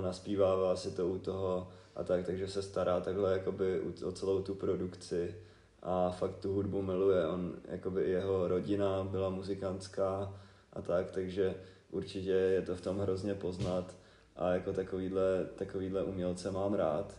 naspívává 0.00 0.76
si 0.76 0.90
to 0.90 1.08
u 1.08 1.18
toho 1.18 1.68
a 1.96 2.04
tak, 2.04 2.26
takže 2.26 2.48
se 2.48 2.62
stará 2.62 3.00
takhle 3.00 3.32
jakoby 3.32 3.80
o 3.80 4.12
celou 4.12 4.42
tu 4.42 4.54
produkci 4.54 5.34
a 5.82 6.10
fakt 6.10 6.36
tu 6.36 6.52
hudbu 6.52 6.82
miluje. 6.82 7.26
On, 7.26 7.54
jakoby 7.68 8.10
jeho 8.10 8.48
rodina 8.48 9.04
byla 9.04 9.30
muzikantská 9.30 10.40
a 10.72 10.82
tak, 10.82 11.10
takže 11.10 11.54
určitě 11.90 12.30
je 12.30 12.62
to 12.62 12.76
v 12.76 12.80
tom 12.80 12.98
hrozně 12.98 13.34
poznat 13.34 13.96
a 14.36 14.50
jako 14.50 14.72
takovýhle, 14.72 15.48
takovýhle 15.56 16.04
umělce 16.04 16.50
mám 16.50 16.74
rád. 16.74 17.14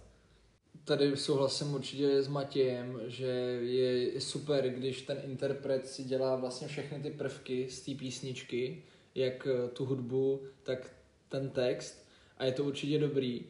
Tady 0.85 1.17
souhlasím 1.17 1.73
určitě 1.73 2.23
s 2.23 2.27
Matějem, 2.27 3.01
že 3.05 3.27
je 3.61 4.21
super, 4.21 4.69
když 4.69 5.01
ten 5.01 5.17
interpret 5.23 5.87
si 5.87 6.03
dělá 6.03 6.35
vlastně 6.35 6.67
všechny 6.67 6.99
ty 6.99 7.09
prvky 7.11 7.69
z 7.69 7.81
té 7.81 7.91
písničky, 7.95 8.83
jak 9.15 9.47
tu 9.73 9.85
hudbu, 9.85 10.41
tak 10.63 10.91
ten 11.29 11.49
text 11.49 12.06
a 12.39 12.45
je 12.45 12.51
to 12.51 12.63
určitě 12.63 12.99
dobrý. 12.99 13.41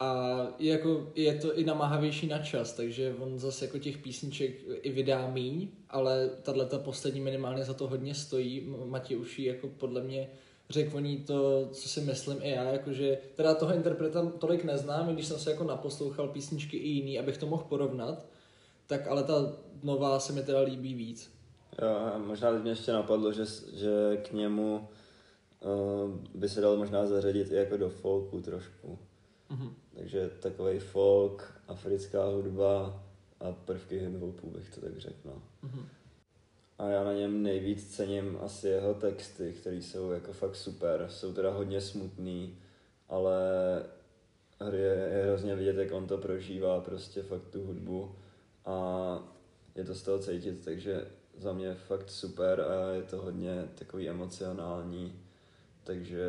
A 0.00 0.38
je, 0.58 0.72
jako, 0.72 1.12
je 1.14 1.34
to 1.34 1.58
i 1.58 1.64
namáhavější 1.64 2.26
na 2.26 2.38
čas, 2.38 2.72
takže 2.72 3.14
on 3.18 3.38
zase 3.38 3.64
jako 3.64 3.78
těch 3.78 3.98
písniček 3.98 4.54
i 4.82 4.90
vydá 4.90 5.30
míň, 5.30 5.68
ale 5.90 6.30
tahle 6.42 6.66
ta 6.66 6.78
poslední 6.78 7.20
minimálně 7.20 7.64
za 7.64 7.74
to 7.74 7.88
hodně 7.88 8.14
stojí. 8.14 8.74
Matěj 8.84 9.16
už 9.16 9.38
jí 9.38 9.44
jako 9.44 9.68
podle 9.68 10.02
mě 10.02 10.28
řekl 10.70 10.96
o 10.96 11.00
ní 11.00 11.16
to, 11.16 11.68
co 11.72 11.88
si 11.88 12.00
myslím 12.00 12.38
i 12.42 12.50
já, 12.50 12.64
jakože 12.64 13.18
teda 13.34 13.54
toho 13.54 13.74
interpreta 13.74 14.32
tolik 14.38 14.64
neznám, 14.64 15.10
i 15.10 15.12
když 15.12 15.26
jsem 15.26 15.38
se 15.38 15.50
jako 15.50 15.64
naposlouchal 15.64 16.28
písničky 16.28 16.76
i 16.76 16.88
jiný, 16.88 17.18
abych 17.18 17.38
to 17.38 17.46
mohl 17.46 17.64
porovnat, 17.68 18.26
tak 18.86 19.08
ale 19.08 19.24
ta 19.24 19.52
nová 19.82 20.20
se 20.20 20.32
mi 20.32 20.42
teda 20.42 20.60
líbí 20.60 20.94
víc. 20.94 21.32
Jo, 21.82 22.18
možná 22.26 22.52
teď 22.52 22.62
mě 22.62 22.70
ještě 22.70 22.92
napadlo, 22.92 23.32
že, 23.32 23.44
že 23.74 24.16
k 24.16 24.32
němu 24.32 24.88
by 26.34 26.48
se 26.48 26.60
dal 26.60 26.76
možná 26.76 27.06
zařadit 27.06 27.52
i 27.52 27.54
jako 27.54 27.76
do 27.76 27.90
folku 27.90 28.40
trošku. 28.40 28.98
Mhm. 29.50 29.74
Takže 29.96 30.30
takový 30.40 30.78
folk, 30.78 31.60
africká 31.68 32.24
hudba 32.24 33.02
a 33.40 33.52
prvky 33.52 34.00
hip-hopu 34.00 34.50
bych 34.52 34.74
to 34.74 34.80
tak 34.80 34.98
řekl. 34.98 35.20
No. 35.24 35.42
Mhm. 35.62 35.86
A 36.78 36.88
já 36.88 37.04
na 37.04 37.12
něm 37.12 37.42
nejvíc 37.42 37.96
cením 37.96 38.38
asi 38.42 38.68
jeho 38.68 38.94
texty, 38.94 39.52
které 39.52 39.76
jsou 39.76 40.10
jako 40.10 40.32
fakt 40.32 40.56
super. 40.56 41.06
Jsou 41.10 41.32
teda 41.32 41.50
hodně 41.50 41.80
smutný, 41.80 42.58
ale 43.08 43.40
je, 44.72 45.08
je 45.12 45.24
hrozně 45.26 45.54
vidět, 45.54 45.76
jak 45.76 45.92
on 45.92 46.06
to 46.06 46.18
prožívá, 46.18 46.80
prostě 46.80 47.22
fakt 47.22 47.48
tu 47.50 47.66
hudbu 47.66 48.14
a 48.64 49.28
je 49.74 49.84
to 49.84 49.94
z 49.94 50.02
toho 50.02 50.18
cítit, 50.18 50.64
takže 50.64 51.06
za 51.38 51.52
mě 51.52 51.74
fakt 51.74 52.10
super 52.10 52.60
a 52.60 52.90
je 52.90 53.02
to 53.02 53.22
hodně 53.22 53.68
takový 53.74 54.08
emocionální, 54.08 55.20
takže 55.84 56.26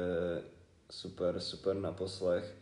super, 0.89 1.39
super 1.39 1.75
na 1.75 1.91
poslech. 1.91 2.55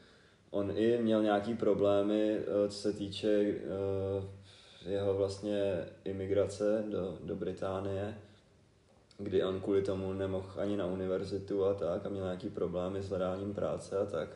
On 0.52 0.72
i 0.76 0.98
měl 0.98 1.24
nějaký 1.24 1.54
problémy, 1.54 2.38
eh, 2.38 2.70
co 2.70 2.78
se 2.78 2.94
týče 2.94 3.28
eh, 3.28 4.90
jeho 4.90 5.14
vlastně 5.14 5.86
imigrace 6.06 6.84
do, 6.90 7.18
do 7.24 7.36
Británie, 7.36 8.18
kdy 9.18 9.44
on 9.44 9.62
kvůli 9.62 9.82
tomu 9.82 10.14
nemohl 10.14 10.50
ani 10.58 10.78
na 10.78 10.86
univerzitu 10.86 11.66
a 11.66 11.74
tak 11.74 12.06
a 12.06 12.10
měl 12.10 12.24
nějaký 12.24 12.50
problémy 12.50 13.02
s 13.02 13.10
hledáním 13.10 13.54
práce 13.54 13.98
a 13.98 14.06
tak. 14.06 14.30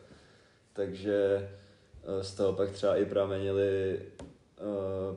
Takže 0.72 1.48
eh, 2.04 2.24
z 2.24 2.34
toho 2.34 2.52
pak 2.52 2.70
třeba 2.70 2.96
i 2.96 3.04
pramenili, 3.04 4.02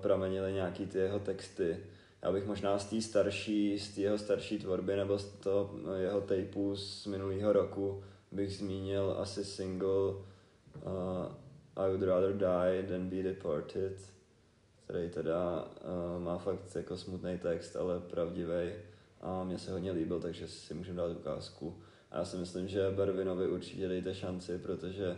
pramenili 0.01 0.53
nějaký 0.53 0.85
ty 0.85 0.97
jeho 0.97 1.19
texty. 1.19 1.77
Já 2.22 2.32
bych 2.32 2.45
možná 2.45 2.80
z 2.80 2.86
té 2.86 3.01
starší, 3.01 3.80
z 3.80 3.97
jeho 3.97 4.18
starší 4.18 4.59
tvorby 4.59 4.95
nebo 4.95 5.20
z 5.20 5.26
toho 5.26 5.72
jeho 5.95 6.22
tapeu 6.22 6.76
z 6.76 7.05
minulého 7.05 7.53
roku 7.53 8.03
bych 8.32 8.55
zmínil 8.55 9.15
asi 9.20 9.45
single 9.45 10.09
uh, 10.09 10.22
I 11.76 11.89
would 11.89 12.03
rather 12.03 12.34
die 12.34 12.84
than 12.84 13.09
be 13.09 13.24
deported, 13.24 14.13
který 14.84 15.09
teda 15.09 15.65
uh, 15.65 16.24
má 16.24 16.38
fakt 16.38 16.76
jako 16.76 16.97
smutný 16.97 17.38
text, 17.38 17.76
ale 17.76 17.99
pravdivý 17.99 18.72
a 19.22 19.43
mně 19.43 19.59
se 19.59 19.72
hodně 19.72 19.91
líbil, 19.91 20.20
takže 20.20 20.47
si 20.47 20.74
můžeme 20.74 20.97
dát 20.97 21.18
ukázku. 21.18 21.78
A 22.11 22.18
já 22.18 22.26
si 22.26 22.38
myslím, 22.38 22.68
že 22.68 22.91
Barvinovi 22.91 23.47
určitě 23.47 23.88
dejte 23.88 24.15
šanci, 24.15 24.57
protože 24.57 25.18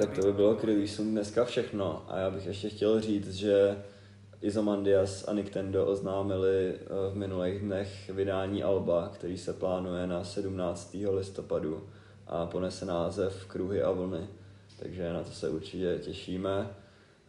Tak 0.00 0.14
to 0.14 0.22
by 0.22 0.32
bylo 0.32 0.54
k 0.54 0.64
releaseům 0.64 1.10
dneska 1.10 1.44
všechno. 1.44 2.04
A 2.08 2.18
já 2.18 2.30
bych 2.30 2.46
ještě 2.46 2.68
chtěl 2.68 3.00
říct, 3.00 3.34
že 3.34 3.76
Izomandias 4.42 5.28
a 5.28 5.32
Nintendo 5.32 5.86
oznámili 5.86 6.74
eh, 6.74 6.86
v 7.12 7.16
minulých 7.16 7.60
dnech 7.60 8.10
vydání 8.10 8.62
Alba, 8.62 9.10
který 9.14 9.38
se 9.38 9.52
plánuje 9.52 10.06
na 10.06 10.24
17. 10.24 10.96
listopadu 11.10 11.88
a 12.26 12.46
ponese 12.46 12.86
název 12.86 13.44
Kruhy 13.46 13.82
a 13.82 13.90
vlny. 13.90 14.26
Takže 14.78 15.12
na 15.12 15.24
to 15.24 15.30
se 15.30 15.48
určitě 15.48 15.98
těšíme 16.02 16.70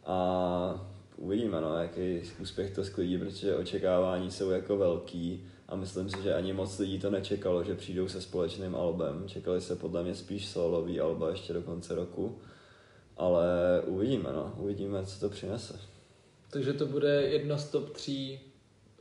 a 0.06 0.88
uvidíme, 1.18 1.62
no, 1.62 1.78
jaký 1.78 2.22
úspěch 2.42 2.72
to 2.76 2.84
sklidí, 2.84 3.18
protože 3.18 3.56
očekávání 3.56 4.32
jsou 4.32 4.50
jako 4.50 4.78
velký 4.78 5.44
a 5.68 5.76
myslím 5.76 6.10
si, 6.10 6.24
že 6.24 6.34
ani 6.34 6.54
moc 6.54 6.80
lidí 6.80 7.00
to 7.00 7.10
nečekalo, 7.10 7.64
že 7.64 7.76
přijdou 7.76 8.08
se 8.08 8.22
společným 8.22 8.76
albem. 8.76 9.24
Čekali 9.28 9.62
se 9.62 9.76
podle 9.76 10.04
mě 10.04 10.16
spíš 10.16 10.48
solový 10.48 11.00
alba 11.00 11.30
ještě 11.30 11.54
do 11.54 11.62
konce 11.62 11.96
roku, 11.96 12.40
ale 13.22 13.46
uvidíme, 13.86 14.30
no, 14.34 14.54
uvidíme, 14.58 15.06
co 15.06 15.20
to 15.20 15.30
přinese. 15.30 15.80
Takže 16.50 16.74
to 16.74 16.86
bude 16.86 17.22
jedno 17.22 17.58
z 17.58 17.70
top 17.70 17.90
tří 17.90 18.40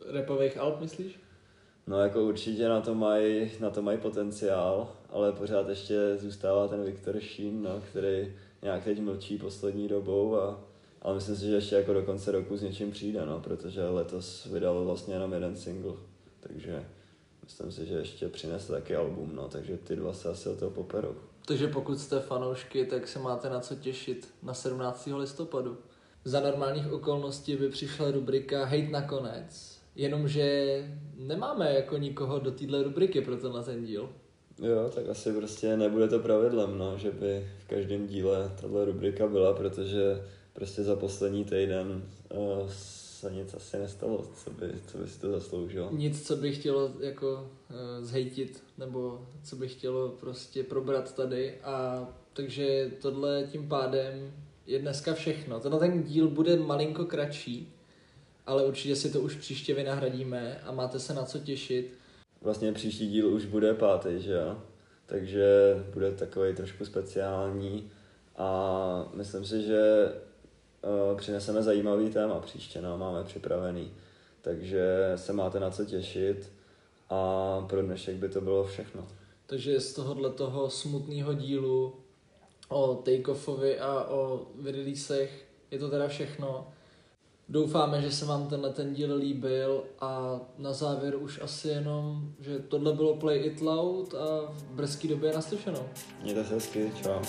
repových 0.07 0.59
alb, 0.59 0.81
myslíš? 0.81 1.21
No 1.87 2.01
jako 2.01 2.25
určitě 2.25 2.69
na 2.69 2.81
to 2.81 2.95
mají 2.95 3.51
na 3.61 3.71
to 3.71 3.83
mají 3.83 3.99
potenciál, 3.99 4.93
ale 5.11 5.33
pořád 5.33 5.69
ještě 5.69 6.17
zůstává 6.17 6.69
ten 6.69 6.85
Viktor 6.85 7.21
Sheen, 7.21 7.63
no, 7.63 7.83
který 7.91 8.33
nějak 8.63 8.85
teď 8.85 9.01
mlčí 9.01 9.39
poslední 9.39 9.89
dobou 9.89 10.37
a 10.37 10.65
ale 11.03 11.15
myslím 11.15 11.37
si, 11.37 11.47
že 11.47 11.55
ještě 11.55 11.75
jako 11.75 11.93
do 11.93 12.03
konce 12.03 12.33
roku 12.33 12.57
s 12.57 12.63
něčím 12.63 12.91
přijde, 12.91 13.27
no, 13.27 13.41
protože 13.41 13.85
letos 13.85 14.47
vydal 14.47 14.85
vlastně 14.85 15.15
jenom 15.15 15.33
jeden 15.33 15.57
single, 15.57 15.95
takže 16.41 16.85
myslím 17.45 17.73
si, 17.73 17.87
že 17.87 17.95
ještě 17.95 18.29
přinese 18.29 18.73
taky 18.73 18.97
album, 18.97 19.31
no, 19.35 19.49
takže 19.49 19.77
ty 19.77 19.97
dva 19.97 20.13
se 20.13 20.29
asi 20.29 20.49
o 20.49 20.57
toho 20.57 20.71
poperou. 20.71 21.15
Takže 21.51 21.69
pokud 21.69 21.99
jste 21.99 22.21
fanoušky, 22.21 22.85
tak 22.85 23.09
se 23.09 23.19
máte 23.19 23.51
na 23.51 23.61
co 23.61 23.75
těšit 23.75 24.29
na 24.43 24.55
17. 24.55 25.09
listopadu. 25.17 25.79
Za 26.25 26.41
normálních 26.41 26.93
okolností 26.93 27.57
by 27.57 27.69
přišla 27.69 28.11
rubrika 28.11 28.65
Hejt 28.65 28.91
nakonec, 28.91 29.79
jenomže 29.97 30.85
nemáme 31.17 31.75
jako 31.75 31.97
nikoho 31.97 32.39
do 32.39 32.51
téhle 32.51 32.83
rubriky 32.83 33.21
pro 33.21 33.37
tenhle 33.37 33.65
ten 33.65 33.85
díl. 33.85 34.09
Jo, 34.59 34.91
tak 34.95 35.09
asi 35.09 35.33
prostě 35.33 35.77
nebude 35.77 36.09
to 36.09 36.19
pravidlem, 36.19 36.79
no, 36.79 36.99
že 36.99 37.11
by 37.11 37.47
v 37.59 37.69
každém 37.69 38.07
díle 38.07 38.53
tahle 38.61 38.85
rubrika 38.85 39.27
byla, 39.27 39.53
protože 39.53 40.23
prostě 40.53 40.83
za 40.83 40.97
poslední 40.97 41.45
týden 41.45 42.03
uh, 42.35 42.69
se 43.21 43.33
nic 43.33 43.55
asi 43.55 43.79
nestalo, 43.79 44.27
co 44.45 44.51
by, 44.51 44.73
co 44.87 44.99
by 44.99 45.09
si 45.09 45.21
to 45.21 45.31
zasloužilo. 45.31 45.89
Nic, 45.93 46.27
co 46.27 46.37
by 46.37 46.53
chtělo 46.53 46.93
jako 47.01 47.51
uh, 47.71 48.05
zhejtit, 48.05 48.63
nebo 48.79 49.27
co 49.45 49.57
by 49.57 49.69
chtělo 49.69 50.09
prostě 50.09 50.65
probrat 50.65 51.15
tady 51.15 51.55
a 51.63 52.09
takže 52.33 52.91
tohle 53.01 53.49
tím 53.53 53.69
pádem 53.69 54.33
je 54.67 54.79
dneska 54.79 55.15
všechno. 55.15 55.61
Tenhle 55.61 55.81
ten 55.81 56.03
díl 56.03 56.29
bude 56.29 56.57
malinko 56.57 57.05
kratší, 57.05 57.73
ale 58.47 58.65
určitě 58.65 58.97
si 58.97 59.11
to 59.11 59.21
už 59.21 59.35
příště 59.35 59.75
vynahradíme 59.75 60.61
a 60.61 60.73
máte 60.73 60.99
se 60.99 61.15
na 61.15 61.25
co 61.25 61.39
těšit. 61.39 61.95
Vlastně 62.43 62.73
příští 62.73 63.11
díl 63.11 63.29
už 63.29 63.45
bude 63.45 63.75
pátý, 63.75 64.09
že 64.19 64.33
jo? 64.33 64.59
Takže 65.07 65.75
bude 65.95 66.13
takový 66.13 66.55
trošku 66.55 66.85
speciální 66.85 67.91
a 68.37 69.11
myslím 69.15 69.45
si, 69.45 69.63
že 69.63 70.13
přineseme 71.17 71.63
zajímavý 71.63 72.11
téma 72.11 72.41
příště, 72.41 72.83
no, 72.83 72.99
máme 72.99 73.25
připravený. 73.25 73.91
Takže 74.43 75.13
se 75.17 75.33
máte 75.33 75.61
na 75.61 75.71
co 75.71 75.85
těšit 75.85 76.53
a 77.11 77.61
pro 77.69 77.83
dnešek 77.83 78.17
by 78.17 78.29
to 78.29 78.41
bylo 78.41 78.65
všechno. 78.65 79.07
Takže 79.47 79.81
z 79.81 79.95
tohohle 79.95 80.31
toho 80.31 80.71
smutného 80.71 81.35
dílu 81.35 81.95
o 82.69 82.95
takeoffovi 82.95 83.79
a 83.79 84.05
o 84.05 84.47
releasech 84.65 85.47
je 85.71 85.79
to 85.79 85.91
teda 85.91 86.09
všechno. 86.09 86.69
Doufáme, 87.49 88.03
že 88.03 88.13
se 88.13 88.25
vám 88.25 88.49
tenhle 88.49 88.71
ten 88.71 88.95
díl 88.95 89.15
líbil 89.15 89.85
a 90.01 90.41
na 90.59 90.73
závěr 90.73 91.17
už 91.17 91.41
asi 91.43 91.69
jenom, 91.69 92.33
že 92.41 92.59
tohle 92.59 92.93
bylo 92.93 93.17
Play 93.17 93.47
It 93.47 93.61
Loud 93.61 94.15
a 94.15 94.53
v 94.53 94.63
brzké 94.63 95.09
době 95.09 95.33
naslyšenou. 95.33 95.89
Mějte 96.23 96.45
se 96.45 96.55
hezky, 96.55 96.93
čau. 97.03 97.21